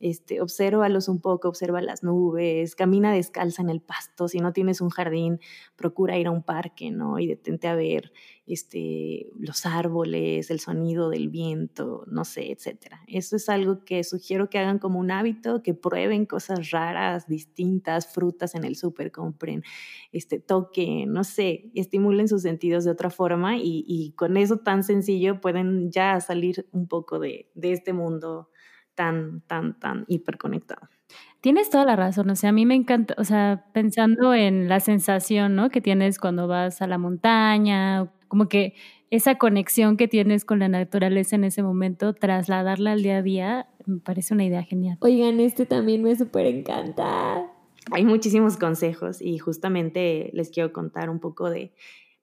este, 0.00 0.40
obsérvalos 0.40 1.08
un 1.08 1.20
poco, 1.20 1.48
observa 1.48 1.80
las 1.80 2.02
nubes, 2.02 2.74
camina 2.74 3.12
descalza 3.12 3.62
en 3.62 3.70
el 3.70 3.80
pasto, 3.80 4.28
si 4.28 4.38
no 4.38 4.52
tienes 4.52 4.80
un 4.80 4.90
jardín, 4.90 5.40
procura 5.76 6.18
ir 6.18 6.26
a 6.26 6.30
un 6.30 6.42
parque, 6.42 6.90
¿no? 6.90 7.18
Y 7.18 7.26
detente 7.26 7.68
a 7.68 7.74
ver 7.74 8.12
este, 8.46 9.30
los 9.38 9.64
árboles, 9.64 10.50
el 10.50 10.60
sonido 10.60 11.08
del 11.08 11.28
viento, 11.28 12.04
no 12.08 12.24
sé, 12.24 12.52
etcétera. 12.52 13.00
Eso 13.06 13.36
es 13.36 13.48
algo 13.48 13.84
que 13.84 14.04
sugiero 14.04 14.50
que 14.50 14.58
hagan 14.58 14.78
como 14.78 14.98
un 14.98 15.10
hábito, 15.10 15.62
que 15.62 15.74
prueben 15.74 16.26
cosas 16.26 16.70
raras, 16.70 17.26
distintas, 17.26 18.12
frutas 18.12 18.54
en 18.54 18.64
el 18.64 18.76
súper, 18.76 19.12
compren, 19.12 19.62
este, 20.12 20.40
toquen, 20.40 21.12
no 21.12 21.24
sé, 21.24 21.70
estimulen 21.74 22.28
sus 22.28 22.42
sentidos 22.42 22.84
de 22.84 22.90
otra 22.90 23.10
forma 23.10 23.56
y, 23.56 23.84
y, 23.86 24.12
con 24.12 24.36
eso 24.36 24.58
tan 24.58 24.82
sencillo 24.82 25.40
pueden 25.40 25.90
ya 25.90 26.20
salir 26.20 26.66
un 26.72 26.88
poco 26.88 27.18
de, 27.18 27.50
de 27.54 27.72
este 27.72 27.92
mundo 27.92 28.50
tan, 28.94 29.42
tan, 29.42 29.78
tan 29.78 30.04
hiperconectado. 30.08 30.88
Tienes 31.40 31.68
toda 31.68 31.84
la 31.84 31.96
razón, 31.96 32.30
o 32.30 32.36
sea, 32.36 32.50
a 32.50 32.52
mí 32.52 32.64
me 32.64 32.74
encanta, 32.74 33.14
o 33.18 33.24
sea, 33.24 33.66
pensando 33.74 34.32
en 34.32 34.68
la 34.68 34.80
sensación, 34.80 35.54
¿no? 35.54 35.68
Que 35.68 35.80
tienes 35.80 36.18
cuando 36.18 36.48
vas 36.48 36.80
a 36.80 36.86
la 36.86 36.96
montaña, 36.96 38.10
como 38.28 38.48
que 38.48 38.74
esa 39.10 39.36
conexión 39.36 39.96
que 39.96 40.08
tienes 40.08 40.44
con 40.44 40.58
la 40.58 40.68
naturaleza 40.68 41.36
en 41.36 41.44
ese 41.44 41.62
momento, 41.62 42.14
trasladarla 42.14 42.92
al 42.92 43.02
día 43.02 43.18
a 43.18 43.22
día, 43.22 43.68
me 43.86 44.00
parece 44.00 44.34
una 44.34 44.44
idea 44.44 44.62
genial. 44.62 44.96
Oigan, 45.00 45.38
este 45.40 45.66
también 45.66 46.02
me 46.02 46.16
súper 46.16 46.46
encanta. 46.46 47.46
Hay 47.92 48.04
muchísimos 48.04 48.56
consejos 48.56 49.20
y 49.20 49.38
justamente 49.38 50.30
les 50.32 50.50
quiero 50.50 50.72
contar 50.72 51.10
un 51.10 51.20
poco 51.20 51.50
de, 51.50 51.74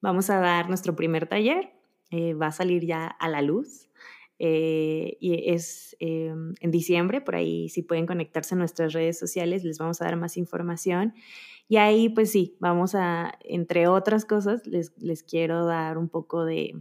vamos 0.02 0.30
a 0.30 0.40
dar 0.40 0.68
nuestro 0.68 0.96
primer 0.96 1.28
taller, 1.28 1.72
eh, 2.10 2.34
va 2.34 2.48
a 2.48 2.52
salir 2.52 2.86
ya 2.86 3.06
a 3.06 3.30
la 3.30 3.42
luz. 3.42 3.88
Eh, 4.44 5.18
y 5.20 5.52
es 5.52 5.96
em, 6.00 6.56
en 6.62 6.72
diciembre, 6.72 7.22
por 7.22 7.36
ahí 7.36 7.70
si 7.70 7.84
pueden 7.84 8.08
conectarse 8.08 8.56
a 8.56 8.58
nuestras 8.58 8.92
redes 8.92 9.20
sociales, 9.20 9.64
les 9.64 9.78
vamos 9.78 10.02
a 10.02 10.06
dar 10.06 10.16
más 10.16 10.36
información. 10.36 11.14
Y 11.70 11.78
ahí, 11.78 12.10
pues 12.10 12.32
sí, 12.32 12.58
vamos 12.60 12.96
a, 12.96 13.38
entre 13.44 13.88
otras 13.88 14.26
cosas, 14.26 14.66
les, 14.66 14.98
les 14.98 15.22
quiero 15.22 15.68
dar 15.68 16.00
un 16.00 16.10
poco 16.10 16.44
de, 16.44 16.74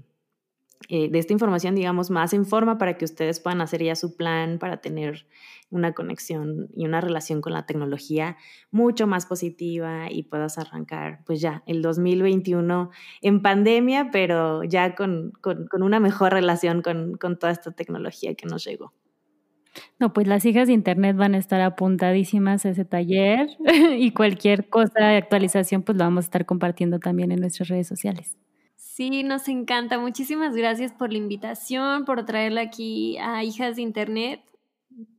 eh, 0.88 1.10
de 1.10 1.18
esta 1.18 1.32
información, 1.32 1.74
digamos, 1.74 2.10
más 2.10 2.32
en 2.32 2.46
forma 2.46 2.78
para 2.78 2.96
que 2.96 3.04
ustedes 3.04 3.38
puedan 3.38 3.60
hacer 3.60 3.82
ya 3.82 3.94
su 3.94 4.16
plan 4.16 4.58
para 4.58 4.78
tener 4.78 5.26
una 5.70 5.92
conexión 5.92 6.68
y 6.74 6.86
una 6.86 7.00
relación 7.00 7.40
con 7.40 7.52
la 7.52 7.66
tecnología 7.66 8.36
mucho 8.70 9.06
más 9.06 9.26
positiva 9.26 10.10
y 10.10 10.24
puedas 10.24 10.58
arrancar 10.58 11.20
pues 11.26 11.40
ya 11.40 11.62
el 11.66 11.82
2021 11.82 12.90
en 13.22 13.42
pandemia, 13.42 14.10
pero 14.10 14.64
ya 14.64 14.94
con, 14.94 15.32
con, 15.40 15.68
una 15.82 16.00
mejor 16.00 16.32
relación 16.32 16.82
con, 16.82 17.16
con 17.16 17.38
toda 17.38 17.52
esta 17.52 17.70
tecnología 17.72 18.34
que 18.34 18.46
nos 18.46 18.64
llegó. 18.64 18.92
No, 20.00 20.12
pues 20.12 20.26
las 20.26 20.44
hijas 20.44 20.66
de 20.66 20.72
Internet 20.72 21.16
van 21.16 21.34
a 21.34 21.38
estar 21.38 21.60
apuntadísimas 21.60 22.66
a 22.66 22.70
ese 22.70 22.84
taller 22.84 23.48
y 23.96 24.10
cualquier 24.12 24.68
cosa 24.68 25.06
de 25.06 25.18
actualización 25.18 25.82
pues 25.82 25.96
lo 25.96 26.04
vamos 26.04 26.24
a 26.24 26.26
estar 26.26 26.46
compartiendo 26.46 26.98
también 26.98 27.30
en 27.30 27.40
nuestras 27.40 27.68
redes 27.68 27.86
sociales. 27.86 28.39
Sí, 28.92 29.22
nos 29.22 29.46
encanta. 29.46 30.00
Muchísimas 30.00 30.56
gracias 30.56 30.92
por 30.92 31.12
la 31.12 31.18
invitación, 31.18 32.04
por 32.04 32.24
traerla 32.24 32.62
aquí 32.62 33.16
a 33.18 33.44
Hijas 33.44 33.76
de 33.76 33.82
Internet. 33.82 34.40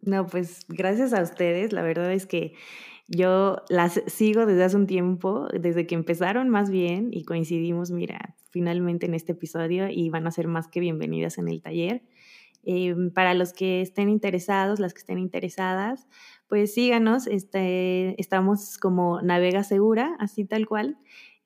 No, 0.01 0.27
pues 0.27 0.65
gracias 0.67 1.13
a 1.13 1.21
ustedes. 1.21 1.71
La 1.71 1.81
verdad 1.81 2.11
es 2.11 2.25
que 2.25 2.53
yo 3.07 3.63
las 3.69 4.01
sigo 4.07 4.45
desde 4.45 4.65
hace 4.65 4.75
un 4.75 4.87
tiempo, 4.87 5.47
desde 5.57 5.87
que 5.87 5.95
empezaron 5.95 6.49
más 6.49 6.69
bien 6.69 7.11
y 7.13 7.23
coincidimos, 7.23 7.91
mira, 7.91 8.35
finalmente 8.49 9.05
en 9.05 9.13
este 9.13 9.31
episodio 9.31 9.87
y 9.89 10.09
van 10.09 10.27
a 10.27 10.31
ser 10.31 10.49
más 10.49 10.67
que 10.67 10.81
bienvenidas 10.81 11.37
en 11.37 11.47
el 11.47 11.61
taller. 11.61 12.03
Em, 12.63 13.09
para 13.09 13.33
los 13.33 13.53
que 13.53 13.81
estén 13.81 14.09
interesados, 14.09 14.79
las 14.81 14.93
que 14.93 14.99
estén 14.99 15.17
interesadas, 15.17 16.07
pues 16.47 16.73
síganos, 16.73 17.25
este, 17.25 18.19
estamos 18.21 18.77
como 18.77 19.21
Navega 19.21 19.63
Segura, 19.63 20.15
así 20.19 20.43
tal 20.43 20.67
cual 20.67 20.97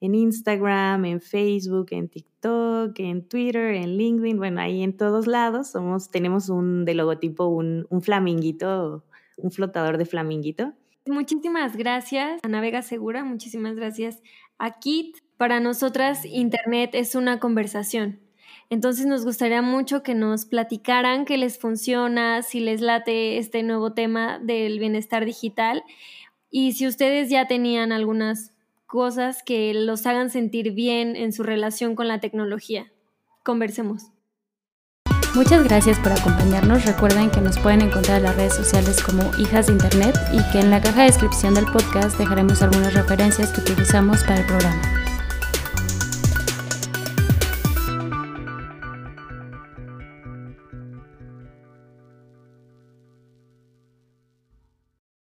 en 0.06 0.16
Instagram, 0.16 1.06
en 1.06 1.22
Facebook, 1.22 1.88
en 1.92 2.08
TikTok, 2.08 3.00
en 3.00 3.28
Twitter, 3.28 3.76
en 3.76 3.98
LinkedIn, 3.98 4.38
bueno, 4.38 4.62
ahí 4.62 4.84
en 4.84 4.96
todos 4.96 5.28
lados 5.28 5.72
somos, 5.72 6.12
tenemos 6.12 6.50
un 6.50 6.86
de 6.86 6.94
logotipo, 6.94 7.48
un, 7.48 7.88
flaminguito, 8.02 9.04
un 9.38 9.52
flotador 9.52 9.98
de 9.98 10.06
flaminguito. 10.06 10.74
Muchísimas 11.08 11.76
gracias 11.76 12.40
a 12.44 12.48
Navega 12.48 12.82
Segura, 12.82 13.24
muchísimas 13.24 13.76
gracias 13.76 14.22
a 14.58 14.80
Kit. 14.80 15.18
Para 15.38 15.60
nosotras, 15.60 16.24
Internet 16.26 16.92
es 16.94 17.14
una 17.14 17.40
conversación. 17.40 18.20
Entonces 18.70 19.06
nos 19.06 19.26
gustaría 19.26 19.62
mucho 19.62 20.02
que 20.02 20.16
nos 20.16 20.46
platicaran 20.46 21.26
qué 21.26 21.38
les 21.38 21.60
funciona, 21.60 22.42
si 22.42 22.60
les 22.60 22.82
late 22.82 23.38
este 23.38 23.62
nuevo 23.62 23.94
tema 23.94 24.40
del 24.40 24.80
bienestar 24.80 25.26
digital 25.26 25.84
y 26.50 26.72
si 26.72 26.88
ustedes 26.88 27.30
ya 27.30 27.48
tenían 27.48 27.92
algunas 27.92 28.55
cosas 28.96 29.44
que 29.44 29.74
los 29.74 30.06
hagan 30.06 30.30
sentir 30.32 30.72
bien 30.72 31.18
en 31.18 31.34
su 31.34 31.44
relación 31.44 31.96
con 31.96 32.08
la 32.08 32.22
tecnología. 32.22 32.94
Conversemos. 33.44 34.04
Muchas 35.36 35.66
gracias 35.66 36.00
por 36.00 36.14
acompañarnos. 36.14 36.86
Recuerden 36.86 37.30
que 37.30 37.42
nos 37.42 37.60
pueden 37.60 37.82
encontrar 37.82 38.20
en 38.20 38.24
las 38.24 38.38
redes 38.38 38.56
sociales 38.56 39.04
como 39.04 39.22
Hijas 39.38 39.68
de 39.68 39.74
Internet 39.74 40.16
y 40.32 40.52
que 40.52 40.62
en 40.62 40.72
la 40.72 40.82
caja 40.82 41.02
de 41.02 41.08
descripción 41.08 41.54
del 41.54 41.66
podcast 41.66 42.18
dejaremos 42.18 42.62
algunas 42.62 42.94
referencias 42.94 43.52
que 43.52 43.60
utilizamos 43.60 44.24
para 44.24 44.40
el 44.40 44.46
programa. 44.46 45.05